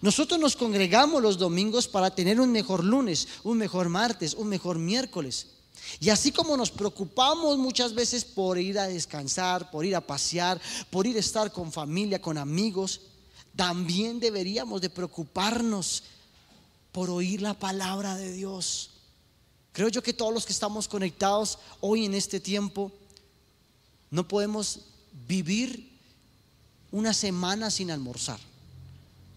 Nosotros 0.01 0.39
nos 0.39 0.55
congregamos 0.55 1.21
los 1.21 1.37
domingos 1.37 1.87
para 1.87 2.15
tener 2.15 2.39
un 2.39 2.51
mejor 2.51 2.83
lunes, 2.83 3.27
un 3.43 3.57
mejor 3.57 3.89
martes, 3.89 4.33
un 4.33 4.47
mejor 4.47 4.79
miércoles. 4.79 5.47
Y 5.99 6.09
así 6.09 6.31
como 6.31 6.55
nos 6.57 6.71
preocupamos 6.71 7.57
muchas 7.57 7.93
veces 7.93 8.23
por 8.23 8.57
ir 8.57 8.77
a 8.77 8.87
descansar, 8.87 9.71
por 9.71 9.85
ir 9.85 9.95
a 9.95 10.01
pasear, 10.01 10.59
por 10.89 11.07
ir 11.07 11.17
a 11.17 11.21
estar 11.21 11.51
con 11.51 11.71
familia, 11.71 12.21
con 12.21 12.37
amigos, 12.37 13.01
también 13.55 14.19
deberíamos 14.19 14.81
de 14.81 14.89
preocuparnos 14.89 16.03
por 16.91 17.09
oír 17.09 17.41
la 17.41 17.53
palabra 17.53 18.15
de 18.15 18.31
Dios. 18.31 18.91
Creo 19.71 19.89
yo 19.89 20.01
que 20.01 20.13
todos 20.13 20.33
los 20.33 20.45
que 20.45 20.53
estamos 20.53 20.87
conectados 20.87 21.59
hoy 21.81 22.05
en 22.05 22.13
este 22.13 22.39
tiempo 22.39 22.91
no 24.09 24.27
podemos 24.27 24.79
vivir 25.27 25.91
una 26.91 27.13
semana 27.13 27.69
sin 27.69 27.91
almorzar, 27.91 28.39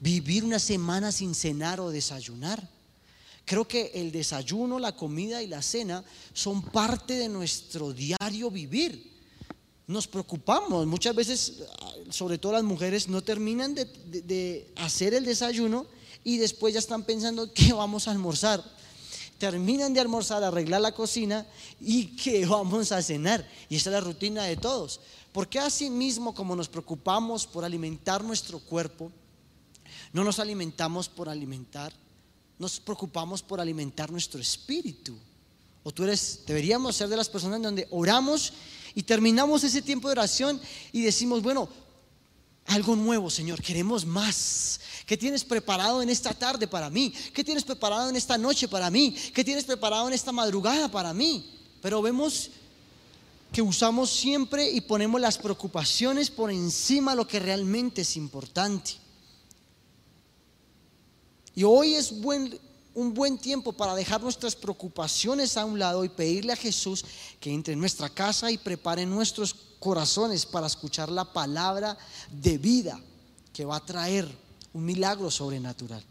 vivir 0.00 0.44
una 0.44 0.58
semana 0.58 1.12
sin 1.12 1.34
cenar 1.34 1.80
o 1.80 1.90
desayunar. 1.90 2.66
Creo 3.50 3.66
que 3.66 3.90
el 3.94 4.12
desayuno, 4.12 4.78
la 4.78 4.94
comida 4.94 5.42
y 5.42 5.48
la 5.48 5.60
cena 5.60 6.04
son 6.32 6.62
parte 6.62 7.14
de 7.14 7.28
nuestro 7.28 7.92
diario 7.92 8.48
vivir. 8.48 9.10
Nos 9.88 10.06
preocupamos, 10.06 10.86
muchas 10.86 11.16
veces, 11.16 11.64
sobre 12.10 12.38
todo 12.38 12.52
las 12.52 12.62
mujeres, 12.62 13.08
no 13.08 13.22
terminan 13.22 13.74
de, 13.74 14.72
hacer 14.76 15.14
el 15.14 15.24
desayuno 15.24 15.88
y 16.22 16.38
después 16.38 16.74
ya 16.74 16.78
están 16.78 17.02
pensando 17.02 17.52
qué 17.52 17.72
vamos 17.72 18.06
a 18.06 18.12
almorzar. 18.12 18.62
Terminan 19.36 19.94
de 19.94 19.98
almorzar, 19.98 20.44
arreglar 20.44 20.82
la 20.82 20.94
cocina 20.94 21.44
y 21.80 22.14
qué 22.14 22.46
vamos 22.46 22.92
a 22.92 23.02
cenar. 23.02 23.44
Y 23.68 23.74
esa 23.74 23.90
es 23.90 23.94
la 23.94 24.00
rutina 24.00 24.44
de 24.44 24.58
todos. 24.58 25.00
Porque 25.32 25.58
así 25.58 25.90
mismo 25.90 26.36
como 26.36 26.54
nos 26.54 26.68
preocupamos 26.68 27.48
por 27.48 27.64
alimentar 27.64 28.22
nuestro 28.22 28.60
cuerpo, 28.60 29.10
no 30.12 30.22
nos 30.22 30.38
alimentamos 30.38 31.08
por 31.08 31.28
alimentar, 31.28 31.92
nos 32.60 32.78
preocupamos 32.78 33.42
por 33.42 33.58
alimentar 33.58 34.12
nuestro 34.12 34.38
espíritu. 34.38 35.16
O 35.82 35.92
tú 35.92 36.04
eres, 36.04 36.40
deberíamos 36.46 36.94
ser 36.94 37.08
de 37.08 37.16
las 37.16 37.30
personas 37.30 37.62
donde 37.62 37.88
oramos 37.90 38.52
y 38.94 39.02
terminamos 39.02 39.64
ese 39.64 39.80
tiempo 39.80 40.08
de 40.08 40.12
oración 40.12 40.60
y 40.92 41.00
decimos, 41.00 41.42
bueno, 41.42 41.70
algo 42.66 42.94
nuevo, 42.96 43.30
Señor, 43.30 43.62
queremos 43.62 44.04
más. 44.04 44.78
¿Qué 45.06 45.16
tienes 45.16 45.42
preparado 45.42 46.02
en 46.02 46.10
esta 46.10 46.34
tarde 46.34 46.68
para 46.68 46.90
mí? 46.90 47.14
¿Qué 47.32 47.42
tienes 47.42 47.64
preparado 47.64 48.10
en 48.10 48.16
esta 48.16 48.36
noche 48.36 48.68
para 48.68 48.90
mí? 48.90 49.16
¿Qué 49.34 49.42
tienes 49.42 49.64
preparado 49.64 50.06
en 50.06 50.12
esta 50.12 50.30
madrugada 50.30 50.90
para 50.90 51.14
mí? 51.14 51.50
Pero 51.80 52.02
vemos 52.02 52.50
que 53.50 53.62
usamos 53.62 54.10
siempre 54.10 54.70
y 54.70 54.82
ponemos 54.82 55.18
las 55.18 55.38
preocupaciones 55.38 56.30
por 56.30 56.50
encima 56.50 57.12
de 57.12 57.16
lo 57.16 57.26
que 57.26 57.40
realmente 57.40 58.02
es 58.02 58.18
importante. 58.18 59.00
Y 61.60 61.62
hoy 61.62 61.92
es 61.92 62.10
un 62.10 63.12
buen 63.12 63.36
tiempo 63.36 63.74
para 63.74 63.94
dejar 63.94 64.22
nuestras 64.22 64.56
preocupaciones 64.56 65.58
a 65.58 65.66
un 65.66 65.78
lado 65.78 66.06
y 66.06 66.08
pedirle 66.08 66.54
a 66.54 66.56
Jesús 66.56 67.04
que 67.38 67.52
entre 67.52 67.74
en 67.74 67.80
nuestra 67.80 68.08
casa 68.08 68.50
y 68.50 68.56
prepare 68.56 69.04
nuestros 69.04 69.54
corazones 69.78 70.46
para 70.46 70.68
escuchar 70.68 71.10
la 71.10 71.30
palabra 71.30 71.98
de 72.30 72.56
vida 72.56 72.98
que 73.52 73.66
va 73.66 73.76
a 73.76 73.84
traer 73.84 74.26
un 74.72 74.86
milagro 74.86 75.30
sobrenatural. 75.30 76.02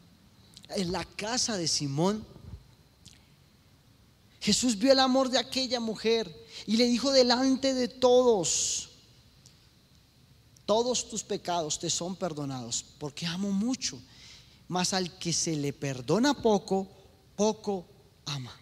En 0.75 0.91
la 0.91 1.03
casa 1.03 1.57
de 1.57 1.67
Simón, 1.67 2.23
Jesús 4.41 4.77
vio 4.77 4.91
el 4.91 4.99
amor 4.99 5.31
de 5.31 5.39
aquella 5.39 5.79
mujer 5.79 6.31
y 6.67 6.77
le 6.77 6.85
dijo 6.85 7.09
delante 7.09 7.73
de 7.73 7.87
todos, 7.87 8.89
todos 10.67 11.09
tus 11.09 11.23
pecados 11.23 11.79
te 11.79 11.89
son 11.89 12.15
perdonados, 12.15 12.85
porque 12.99 13.25
amo 13.25 13.51
mucho, 13.51 13.99
mas 14.69 14.93
al 14.93 15.17
que 15.17 15.33
se 15.33 15.55
le 15.55 15.73
perdona 15.73 16.41
poco, 16.41 16.87
poco 17.35 17.85
ama. 18.25 18.55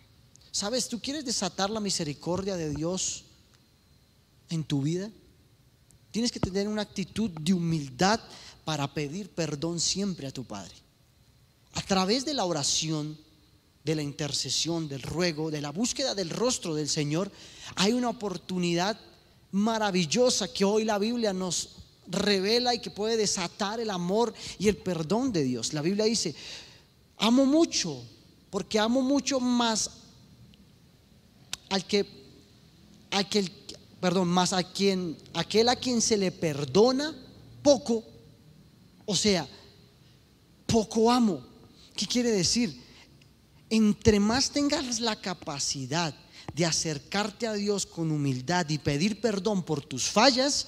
¿Sabes? 0.52 0.88
¿Tú 0.88 1.00
quieres 1.00 1.24
desatar 1.24 1.70
la 1.70 1.80
misericordia 1.80 2.56
de 2.56 2.74
Dios 2.74 3.26
en 4.50 4.64
tu 4.64 4.82
vida? 4.82 5.12
Tienes 6.10 6.32
que 6.32 6.40
tener 6.40 6.68
una 6.68 6.82
actitud 6.82 7.30
de 7.30 7.54
humildad 7.54 8.20
para 8.66 8.92
pedir 8.94 9.30
perdón 9.30 9.80
siempre 9.80 10.26
a 10.26 10.32
tu 10.32 10.46
Padre. 10.46 10.74
A 11.74 11.82
través 11.82 12.26
de 12.26 12.34
la 12.34 12.46
oración, 12.46 13.18
de 13.84 13.96
la 13.96 14.02
intercesión, 14.02 14.88
del 14.88 15.02
ruego, 15.02 15.52
de 15.52 15.62
la 15.62 15.72
búsqueda 15.72 16.16
del 16.16 16.30
rostro 16.30 16.74
del 16.74 16.90
Señor, 16.90 17.32
hay 17.76 17.94
una 17.94 18.10
oportunidad 18.10 19.00
maravillosa 19.52 20.52
que 20.52 20.66
hoy 20.66 20.86
la 20.86 20.98
Biblia 20.98 21.34
nos 21.34 21.77
revela 22.10 22.74
y 22.74 22.80
que 22.80 22.92
puede 22.92 23.18
desatar 23.18 23.80
el 23.80 23.90
amor 23.90 24.34
y 24.60 24.68
el 24.68 24.78
perdón 24.78 25.32
de 25.32 25.44
Dios. 25.44 25.74
La 25.74 25.82
Biblia 25.82 26.06
dice, 26.06 26.36
amo 27.18 27.46
mucho, 27.46 28.04
porque 28.50 28.80
amo 28.80 29.02
mucho 29.02 29.40
más 29.40 29.90
al 31.70 31.86
que, 31.86 32.06
aquel, 33.12 33.52
perdón, 34.00 34.28
más 34.30 34.54
a 34.54 34.64
quien, 34.64 35.18
aquel 35.34 35.70
a 35.70 35.76
quien 35.76 36.02
se 36.02 36.18
le 36.18 36.32
perdona 36.32 37.16
poco, 37.62 38.04
o 39.06 39.16
sea, 39.16 39.48
poco 40.66 41.12
amo. 41.12 41.46
¿Qué 41.96 42.06
quiere 42.06 42.32
decir? 42.32 42.88
entre 43.70 44.20
más 44.20 44.52
tengas 44.52 45.00
la 45.00 45.16
capacidad 45.16 46.14
de 46.54 46.66
acercarte 46.66 47.48
a 47.48 47.54
Dios 47.54 47.86
con 47.86 48.12
humildad 48.12 48.68
y 48.70 48.78
pedir 48.78 49.20
perdón 49.20 49.64
por 49.64 49.84
tus 49.84 50.10
fallas, 50.10 50.68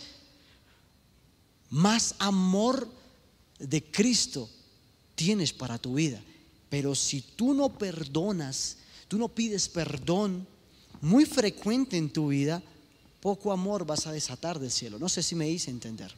más 1.70 2.16
amor 2.20 2.88
de 3.60 3.84
Cristo 3.84 4.50
tienes 5.16 5.54
para 5.54 5.78
tu 5.78 5.96
vida. 5.96 6.22
Pero 6.70 6.96
si 6.96 7.22
tú 7.22 7.54
no 7.54 7.70
perdonas, 7.70 8.78
tú 9.08 9.18
no 9.18 9.28
pides 9.28 9.68
perdón 9.68 10.48
muy 11.02 11.26
frecuente 11.26 11.98
en 11.98 12.10
tu 12.10 12.30
vida, 12.30 12.62
poco 13.22 13.52
amor 13.52 13.86
vas 13.86 14.08
a 14.08 14.12
desatar 14.12 14.60
del 14.60 14.72
cielo. 14.72 15.00
No 15.00 15.10
sé 15.10 15.24
si 15.24 15.36
me 15.36 15.50
hice 15.50 15.72
entender. 15.72 16.14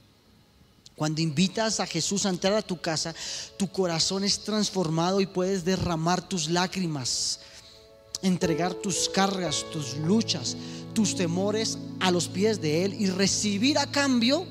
Cuando 0.96 1.22
invitas 1.22 1.80
a 1.80 1.88
Jesús 1.88 2.26
a 2.26 2.30
entrar 2.30 2.54
a 2.54 2.62
tu 2.62 2.80
casa, 2.80 3.16
tu 3.58 3.72
corazón 3.72 4.24
es 4.24 4.44
transformado 4.44 5.22
y 5.22 5.26
puedes 5.26 5.64
derramar 5.66 6.28
tus 6.28 6.50
lágrimas, 6.50 7.40
entregar 8.22 8.74
tus 8.76 9.10
cargas, 9.10 9.66
tus 9.72 9.98
luchas, 9.98 10.56
tus 10.94 11.16
temores 11.16 11.78
a 12.00 12.12
los 12.12 12.28
pies 12.28 12.62
de 12.62 12.86
Él 12.86 12.94
y 13.00 13.08
recibir 13.08 13.80
a 13.80 13.90
cambio 13.90 14.46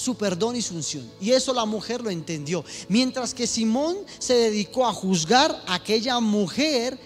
su 0.00 0.14
perdón 0.14 0.56
y 0.56 0.62
su 0.62 0.74
unción. 0.74 1.10
Y 1.20 1.32
eso 1.32 1.52
la 1.52 1.66
mujer 1.66 2.00
lo 2.00 2.10
entendió. 2.10 2.64
Mientras 2.88 3.34
que 3.34 3.46
Simón 3.46 3.96
se 4.18 4.34
dedicó 4.34 4.86
a 4.86 4.92
juzgar 4.92 5.62
a 5.66 5.74
aquella 5.74 6.18
mujer, 6.20 6.98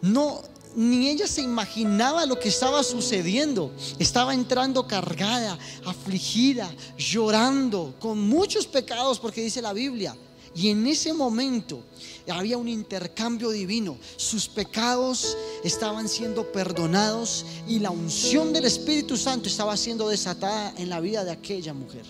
no 0.00 0.42
ni 0.76 1.08
ella 1.08 1.26
se 1.26 1.40
imaginaba 1.40 2.26
lo 2.26 2.38
que 2.38 2.48
estaba 2.48 2.82
sucediendo. 2.82 3.72
Estaba 3.98 4.34
entrando 4.34 4.86
cargada, 4.86 5.58
afligida, 5.84 6.72
llorando, 6.98 7.94
con 8.00 8.18
muchos 8.20 8.66
pecados, 8.66 9.20
porque 9.20 9.42
dice 9.42 9.62
la 9.62 9.72
Biblia. 9.72 10.16
Y 10.54 10.68
en 10.68 10.86
ese 10.86 11.12
momento 11.12 11.82
había 12.30 12.56
un 12.56 12.68
intercambio 12.68 13.50
divino. 13.50 13.98
Sus 14.16 14.48
pecados 14.48 15.36
estaban 15.64 16.08
siendo 16.08 16.52
perdonados 16.52 17.44
y 17.66 17.80
la 17.80 17.90
unción 17.90 18.52
del 18.52 18.64
Espíritu 18.64 19.16
Santo 19.16 19.48
estaba 19.48 19.76
siendo 19.76 20.08
desatada 20.08 20.72
en 20.76 20.88
la 20.88 21.00
vida 21.00 21.24
de 21.24 21.32
aquella 21.32 21.74
mujer. 21.74 22.04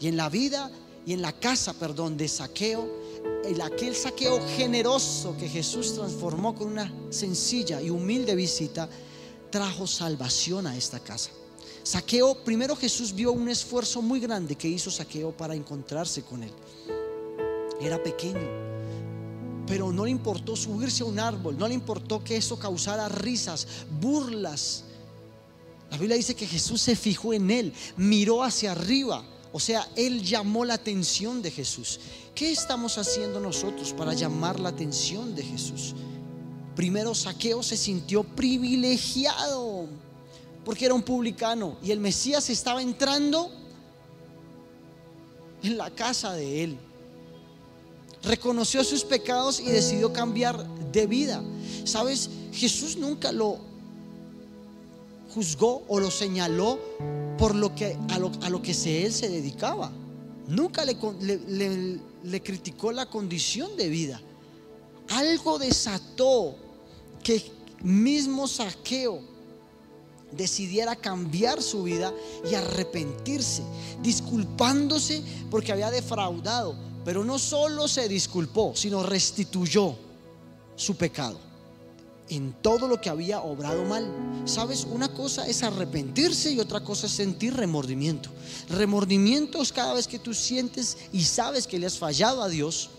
Y 0.00 0.08
en 0.08 0.16
la 0.16 0.28
vida 0.28 0.70
y 1.06 1.12
en 1.12 1.22
la 1.22 1.32
casa, 1.32 1.74
perdón, 1.74 2.16
de 2.16 2.28
saqueo 2.28 3.06
el, 3.44 3.60
aquel 3.60 3.94
saqueo 3.94 4.40
generoso 4.56 5.36
que 5.38 5.48
Jesús 5.48 5.94
transformó 5.94 6.54
con 6.54 6.68
una 6.68 6.92
sencilla 7.10 7.80
y 7.80 7.90
humilde 7.90 8.34
visita, 8.34 8.88
trajo 9.50 9.86
salvación 9.86 10.66
a 10.66 10.76
esta 10.76 11.00
casa. 11.00 11.30
Saqueo, 11.86 12.34
primero 12.34 12.74
Jesús 12.74 13.14
vio 13.14 13.30
un 13.30 13.48
esfuerzo 13.48 14.02
muy 14.02 14.18
grande 14.18 14.56
que 14.56 14.66
hizo 14.66 14.90
Saqueo 14.90 15.30
para 15.30 15.54
encontrarse 15.54 16.22
con 16.22 16.42
él. 16.42 16.50
Era 17.80 18.02
pequeño, 18.02 18.48
pero 19.68 19.92
no 19.92 20.04
le 20.04 20.10
importó 20.10 20.56
subirse 20.56 21.04
a 21.04 21.06
un 21.06 21.20
árbol, 21.20 21.56
no 21.56 21.68
le 21.68 21.74
importó 21.74 22.24
que 22.24 22.36
eso 22.36 22.58
causara 22.58 23.08
risas, 23.08 23.68
burlas. 24.00 24.82
La 25.90 25.98
Biblia 25.98 26.16
dice 26.16 26.34
que 26.34 26.46
Jesús 26.46 26.82
se 26.82 26.96
fijó 26.96 27.32
en 27.32 27.50
él, 27.50 27.72
miró 27.96 28.42
hacia 28.42 28.72
arriba 28.72 29.24
o 29.56 29.58
sea, 29.58 29.88
Él 29.96 30.22
llamó 30.22 30.66
la 30.66 30.74
atención 30.74 31.40
de 31.40 31.50
Jesús. 31.50 31.98
¿Qué 32.34 32.52
estamos 32.52 32.98
haciendo 32.98 33.40
nosotros 33.40 33.94
para 33.94 34.12
llamar 34.12 34.60
la 34.60 34.68
atención 34.68 35.34
de 35.34 35.42
Jesús? 35.42 35.94
Primero, 36.74 37.14
Saqueo 37.14 37.62
se 37.62 37.78
sintió 37.78 38.22
privilegiado 38.22 39.88
porque 40.66 40.84
era 40.84 40.94
un 40.94 41.02
publicano 41.02 41.76
y 41.80 41.92
el 41.92 42.00
Mesías 42.00 42.50
estaba 42.50 42.82
entrando 42.82 43.52
en 45.62 45.78
la 45.78 45.92
casa 45.92 46.32
de 46.32 46.64
él. 46.64 46.78
Reconoció 48.24 48.82
sus 48.82 49.04
pecados 49.04 49.60
y 49.60 49.66
decidió 49.66 50.12
cambiar 50.12 50.66
de 50.90 51.06
vida. 51.06 51.40
¿Sabes? 51.84 52.28
Jesús 52.52 52.96
nunca 52.96 53.30
lo 53.30 53.58
juzgó 55.32 55.84
o 55.86 56.00
lo 56.00 56.10
señaló 56.10 56.80
por 57.38 57.54
lo 57.54 57.72
que, 57.72 57.96
a, 58.08 58.18
lo, 58.18 58.60
que 58.60 58.72
él 59.04 59.12
se 59.12 59.28
dedicaba. 59.28 59.92
Nunca 60.48 60.84
le, 60.84 60.96
le, 62.24 62.42
criticó 62.42 62.90
la 62.90 63.06
condición 63.06 63.76
de 63.76 63.88
vida. 63.88 64.20
Algo 65.10 65.60
desató 65.60 66.56
que 67.22 67.52
mismo 67.84 68.48
saqueo 68.48 69.35
decidiera 70.36 70.96
cambiar 70.96 71.62
su 71.62 71.84
vida 71.84 72.12
y 72.50 72.54
arrepentirse, 72.54 73.62
disculpándose 74.02 75.22
porque 75.50 75.72
había 75.72 75.90
defraudado. 75.90 76.74
Pero 77.04 77.24
no 77.24 77.38
solo 77.38 77.86
se 77.88 78.08
disculpó, 78.08 78.72
sino 78.74 79.02
restituyó 79.02 79.96
su 80.76 80.96
pecado. 80.96 81.38
en 82.28 82.52
todo 82.60 82.88
lo 82.88 83.00
que 83.00 83.08
había 83.08 83.40
obrado 83.40 83.84
mal. 83.84 84.10
Sabes, 84.44 84.84
una 84.84 85.08
cosa 85.08 85.46
es 85.46 85.62
arrepentirse 85.62 86.50
y 86.52 86.60
otra 86.60 86.80
cosa 86.80 87.06
es 87.06 87.12
sentir 87.12 87.54
remordimiento. 87.54 88.30
Remordimiento 88.68 89.62
es 89.62 89.72
cada 89.72 89.94
vez 89.94 90.06
que 90.08 90.18
tú 90.18 90.34
sientes 90.34 90.96
y 91.12 91.22
sabes 91.24 91.66
que 91.66 91.78
le 91.78 91.86
has 91.86 91.98
fallado 91.98 92.42
a 92.42 92.48
Dios, 92.48 92.90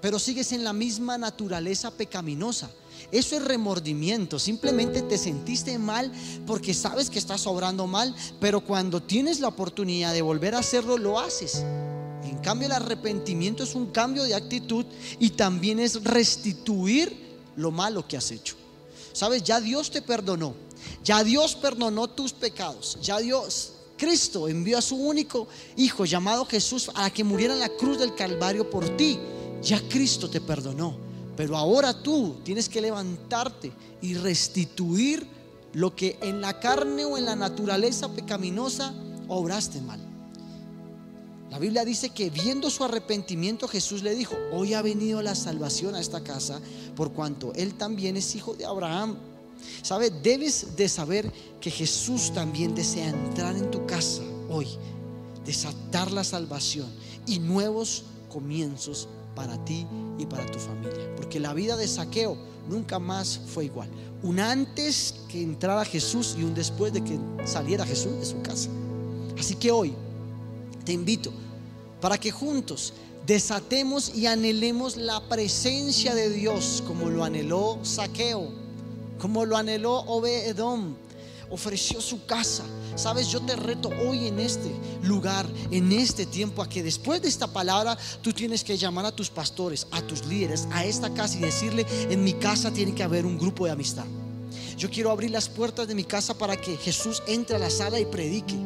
pero 0.00 0.18
sigues 0.18 0.52
en 0.52 0.64
la 0.64 0.72
misma 0.72 1.18
naturaleza 1.18 1.90
pecaminosa. 1.90 2.70
Eso 3.12 3.36
es 3.36 3.44
remordimiento. 3.44 4.38
Simplemente 4.38 5.02
te 5.02 5.18
sentiste 5.18 5.78
mal 5.78 6.10
porque 6.46 6.74
sabes 6.74 7.10
que 7.10 7.18
estás 7.18 7.46
obrando 7.46 7.86
mal, 7.86 8.14
pero 8.40 8.60
cuando 8.60 9.02
tienes 9.02 9.40
la 9.40 9.48
oportunidad 9.48 10.12
de 10.12 10.22
volver 10.22 10.54
a 10.54 10.58
hacerlo, 10.58 10.98
lo 10.98 11.18
haces. 11.18 11.64
En 12.24 12.38
cambio, 12.38 12.66
el 12.66 12.72
arrepentimiento 12.72 13.62
es 13.62 13.74
un 13.74 13.86
cambio 13.86 14.24
de 14.24 14.34
actitud 14.34 14.84
y 15.18 15.30
también 15.30 15.78
es 15.78 16.02
restituir 16.02 17.36
lo 17.56 17.70
malo 17.70 18.06
que 18.06 18.16
has 18.16 18.30
hecho. 18.30 18.56
Sabes, 19.12 19.42
ya 19.42 19.60
Dios 19.60 19.90
te 19.90 20.02
perdonó. 20.02 20.54
Ya 21.04 21.22
Dios 21.24 21.54
perdonó 21.54 22.08
tus 22.08 22.32
pecados. 22.32 22.98
Ya 23.00 23.18
Dios, 23.18 23.72
Cristo 23.96 24.48
envió 24.48 24.78
a 24.78 24.82
su 24.82 24.96
único 24.96 25.48
Hijo 25.76 26.04
llamado 26.04 26.44
Jesús 26.44 26.90
a 26.94 27.10
que 27.10 27.24
muriera 27.24 27.54
en 27.54 27.60
la 27.60 27.68
cruz 27.68 27.98
del 27.98 28.14
Calvario 28.14 28.68
por 28.68 28.96
ti. 28.96 29.18
Ya 29.62 29.80
Cristo 29.88 30.28
te 30.28 30.40
perdonó. 30.40 31.05
Pero 31.36 31.56
ahora 31.56 32.02
tú 32.02 32.36
tienes 32.42 32.68
que 32.68 32.80
levantarte 32.80 33.72
y 34.00 34.14
restituir 34.14 35.26
lo 35.74 35.94
que 35.94 36.18
en 36.22 36.40
la 36.40 36.58
carne 36.58 37.04
o 37.04 37.18
en 37.18 37.26
la 37.26 37.36
naturaleza 37.36 38.08
pecaminosa 38.08 38.94
obraste 39.28 39.80
mal. 39.82 40.00
La 41.50 41.58
Biblia 41.58 41.84
dice 41.84 42.10
que 42.10 42.30
viendo 42.30 42.70
su 42.70 42.84
arrepentimiento 42.84 43.68
Jesús 43.68 44.02
le 44.02 44.14
dijo, 44.14 44.34
hoy 44.52 44.74
ha 44.74 44.82
venido 44.82 45.22
la 45.22 45.34
salvación 45.34 45.94
a 45.94 46.00
esta 46.00 46.22
casa 46.22 46.60
por 46.94 47.12
cuanto 47.12 47.52
él 47.54 47.74
también 47.74 48.16
es 48.16 48.34
hijo 48.34 48.54
de 48.54 48.64
Abraham. 48.64 49.16
¿Sabe? 49.82 50.10
Debes 50.10 50.76
de 50.76 50.88
saber 50.88 51.32
que 51.60 51.70
Jesús 51.70 52.32
también 52.32 52.74
desea 52.74 53.08
entrar 53.08 53.56
en 53.56 53.70
tu 53.70 53.86
casa 53.86 54.22
hoy, 54.50 54.66
desatar 55.44 56.10
la 56.12 56.24
salvación 56.24 56.88
y 57.26 57.38
nuevos 57.38 58.04
comienzos 58.28 59.08
para 59.36 59.64
ti 59.64 59.86
y 60.18 60.26
para 60.26 60.44
tu 60.46 60.58
familia. 60.58 61.14
Porque 61.14 61.38
la 61.38 61.54
vida 61.54 61.76
de 61.76 61.86
saqueo 61.86 62.36
nunca 62.68 62.98
más 62.98 63.40
fue 63.46 63.66
igual. 63.66 63.88
Un 64.24 64.40
antes 64.40 65.14
que 65.28 65.40
entrara 65.40 65.84
Jesús 65.84 66.34
y 66.36 66.42
un 66.42 66.54
después 66.54 66.92
de 66.92 67.04
que 67.04 67.16
saliera 67.44 67.86
Jesús 67.86 68.18
de 68.18 68.26
su 68.26 68.42
casa. 68.42 68.68
Así 69.38 69.54
que 69.54 69.70
hoy 69.70 69.94
te 70.84 70.92
invito 70.92 71.30
para 72.00 72.18
que 72.18 72.32
juntos 72.32 72.94
desatemos 73.26 74.14
y 74.14 74.26
anhelemos 74.26 74.96
la 74.96 75.20
presencia 75.28 76.14
de 76.14 76.30
Dios 76.30 76.82
como 76.86 77.10
lo 77.10 77.24
anheló 77.24 77.78
Saqueo, 77.82 78.48
como 79.20 79.44
lo 79.44 79.56
anheló 79.56 79.98
Obedom. 80.06 80.94
Ofreció 81.50 82.00
su 82.00 82.26
casa. 82.26 82.64
Sabes, 82.96 83.28
yo 83.28 83.40
te 83.40 83.56
reto 83.56 83.88
hoy 83.88 84.26
en 84.26 84.38
este 84.40 84.74
lugar, 85.02 85.46
en 85.70 85.92
este 85.92 86.26
tiempo, 86.26 86.62
a 86.62 86.68
que 86.68 86.82
después 86.82 87.22
de 87.22 87.28
esta 87.28 87.46
palabra 87.46 87.96
tú 88.22 88.32
tienes 88.32 88.64
que 88.64 88.76
llamar 88.76 89.06
a 89.06 89.14
tus 89.14 89.30
pastores, 89.30 89.86
a 89.90 90.02
tus 90.02 90.26
líderes, 90.26 90.66
a 90.72 90.84
esta 90.84 91.12
casa 91.12 91.36
y 91.36 91.40
decirle, 91.40 91.86
en 92.10 92.24
mi 92.24 92.32
casa 92.34 92.72
tiene 92.72 92.94
que 92.94 93.02
haber 93.02 93.26
un 93.26 93.38
grupo 93.38 93.66
de 93.66 93.72
amistad. 93.72 94.06
Yo 94.76 94.90
quiero 94.90 95.10
abrir 95.10 95.30
las 95.30 95.48
puertas 95.48 95.88
de 95.88 95.94
mi 95.94 96.04
casa 96.04 96.36
para 96.36 96.56
que 96.56 96.76
Jesús 96.76 97.22
entre 97.26 97.56
a 97.56 97.58
la 97.58 97.70
sala 97.70 97.98
y 97.98 98.04
predique, 98.04 98.56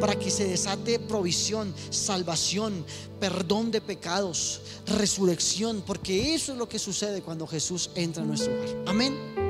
para 0.00 0.16
que 0.16 0.30
se 0.30 0.46
desate 0.46 1.00
provisión, 1.00 1.74
salvación, 1.90 2.84
perdón 3.18 3.72
de 3.72 3.80
pecados, 3.80 4.60
resurrección, 4.86 5.82
porque 5.84 6.34
eso 6.34 6.52
es 6.52 6.58
lo 6.58 6.68
que 6.68 6.78
sucede 6.78 7.20
cuando 7.20 7.46
Jesús 7.46 7.90
entra 7.96 8.22
a 8.22 8.26
nuestro 8.26 8.52
hogar. 8.54 8.68
Amén. 8.86 9.45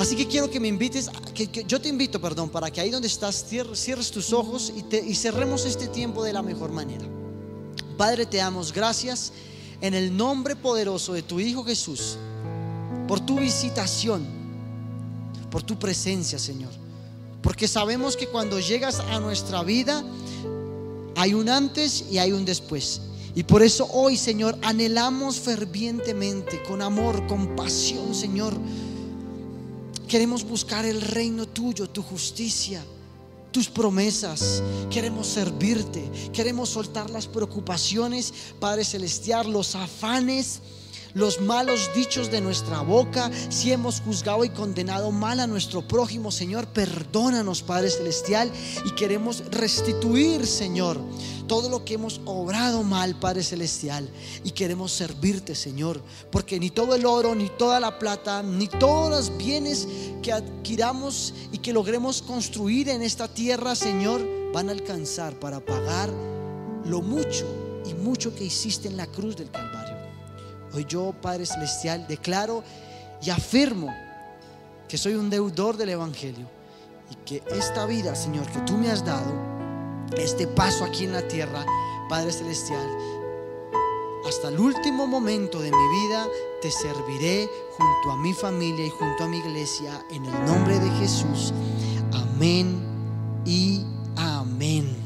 Así 0.00 0.16
que 0.16 0.26
quiero 0.26 0.50
que 0.50 0.58
me 0.58 0.66
invites, 0.66 1.08
que, 1.34 1.64
yo 1.64 1.80
te 1.80 1.88
invito, 1.88 2.20
perdón, 2.20 2.50
para 2.50 2.70
que 2.70 2.80
ahí 2.80 2.90
donde 2.90 3.06
estás 3.06 3.44
cierres, 3.46 4.10
tus 4.10 4.32
ojos 4.32 4.72
y, 4.74 4.96
y 4.96 5.14
cerremos 5.14 5.64
este 5.64 5.86
tiempo 5.86 6.24
de 6.24 6.32
la 6.32 6.42
mejor 6.42 6.72
manera. 6.72 7.04
Padre, 7.96 8.26
te 8.26 8.38
damos 8.38 8.72
gracias 8.72 9.32
en 9.80 9.94
el 9.94 10.16
nombre 10.16 10.56
poderoso 10.56 11.12
de 11.12 11.22
tu 11.22 11.38
Hijo 11.38 11.62
Jesús 11.62 12.16
por 13.06 13.20
tu 13.20 13.38
visitación 13.38 14.40
por 15.50 15.62
tu 15.62 15.78
presencia, 15.78 16.38
Señor. 16.38 16.70
Porque 17.42 17.68
sabemos 17.68 18.16
que 18.16 18.28
cuando 18.28 18.60
llegas 18.60 19.00
a 19.00 19.18
nuestra 19.20 19.62
vida 19.62 20.02
hay 21.16 21.34
un 21.34 21.48
antes 21.48 22.04
y 22.10 22.18
hay 22.18 22.32
un 22.32 22.44
después. 22.44 23.02
Y 23.34 23.42
por 23.42 23.62
eso 23.62 23.88
hoy, 23.92 24.16
Señor, 24.16 24.56
anhelamos 24.62 25.38
fervientemente, 25.38 26.62
con 26.62 26.82
amor, 26.82 27.26
con 27.26 27.54
pasión, 27.56 28.14
Señor. 28.14 28.54
Queremos 30.10 30.42
buscar 30.42 30.84
el 30.84 31.00
reino 31.00 31.46
tuyo, 31.46 31.88
tu 31.88 32.02
justicia, 32.02 32.82
tus 33.52 33.68
promesas. 33.68 34.60
Queremos 34.90 35.28
servirte. 35.28 36.02
Queremos 36.32 36.70
soltar 36.70 37.08
las 37.10 37.28
preocupaciones, 37.28 38.34
Padre 38.58 38.84
Celestial, 38.84 39.52
los 39.52 39.76
afanes 39.76 40.62
los 41.14 41.40
malos 41.40 41.90
dichos 41.94 42.30
de 42.30 42.40
nuestra 42.40 42.80
boca, 42.80 43.30
si 43.48 43.72
hemos 43.72 44.00
juzgado 44.00 44.44
y 44.44 44.50
condenado 44.50 45.10
mal 45.10 45.40
a 45.40 45.46
nuestro 45.46 45.86
prójimo, 45.86 46.30
Señor, 46.30 46.66
perdónanos, 46.68 47.62
Padre 47.62 47.90
Celestial, 47.90 48.50
y 48.84 48.90
queremos 48.92 49.44
restituir, 49.50 50.46
Señor, 50.46 51.00
todo 51.46 51.68
lo 51.68 51.84
que 51.84 51.94
hemos 51.94 52.20
obrado 52.26 52.84
mal, 52.84 53.18
Padre 53.18 53.42
Celestial, 53.42 54.08
y 54.44 54.52
queremos 54.52 54.92
servirte, 54.92 55.54
Señor, 55.54 56.00
porque 56.30 56.60
ni 56.60 56.70
todo 56.70 56.94
el 56.94 57.06
oro, 57.06 57.34
ni 57.34 57.48
toda 57.48 57.80
la 57.80 57.98
plata, 57.98 58.42
ni 58.42 58.68
todos 58.68 59.10
los 59.10 59.36
bienes 59.36 59.88
que 60.22 60.32
adquiramos 60.32 61.34
y 61.50 61.58
que 61.58 61.72
logremos 61.72 62.22
construir 62.22 62.88
en 62.88 63.02
esta 63.02 63.26
tierra, 63.26 63.74
Señor, 63.74 64.24
van 64.52 64.68
a 64.68 64.72
alcanzar 64.72 65.38
para 65.40 65.60
pagar 65.60 66.10
lo 66.84 67.02
mucho 67.02 67.46
y 67.84 67.94
mucho 67.94 68.34
que 68.34 68.44
hiciste 68.44 68.88
en 68.88 68.96
la 68.96 69.06
cruz 69.06 69.36
del 69.36 69.50
Calvario. 69.50 69.89
Hoy 70.72 70.86
yo, 70.88 71.14
Padre 71.20 71.46
Celestial, 71.46 72.06
declaro 72.06 72.62
y 73.22 73.30
afirmo 73.30 73.92
que 74.88 74.98
soy 74.98 75.14
un 75.14 75.30
deudor 75.30 75.76
del 75.76 75.90
Evangelio 75.90 76.46
y 77.10 77.14
que 77.24 77.42
esta 77.50 77.86
vida, 77.86 78.14
Señor, 78.14 78.46
que 78.46 78.60
tú 78.60 78.74
me 78.74 78.90
has 78.90 79.04
dado, 79.04 79.32
este 80.16 80.46
paso 80.46 80.84
aquí 80.84 81.04
en 81.04 81.12
la 81.12 81.26
tierra, 81.26 81.64
Padre 82.08 82.32
Celestial, 82.32 82.86
hasta 84.26 84.48
el 84.48 84.60
último 84.60 85.06
momento 85.06 85.60
de 85.60 85.70
mi 85.70 86.06
vida 86.06 86.26
te 86.60 86.70
serviré 86.70 87.48
junto 87.76 88.10
a 88.12 88.16
mi 88.16 88.32
familia 88.34 88.86
y 88.86 88.90
junto 88.90 89.24
a 89.24 89.28
mi 89.28 89.38
iglesia 89.38 90.04
en 90.10 90.24
el 90.26 90.44
nombre 90.44 90.78
de 90.78 90.90
Jesús. 90.98 91.52
Amén 92.12 92.80
y 93.44 93.84
amén. 94.16 94.99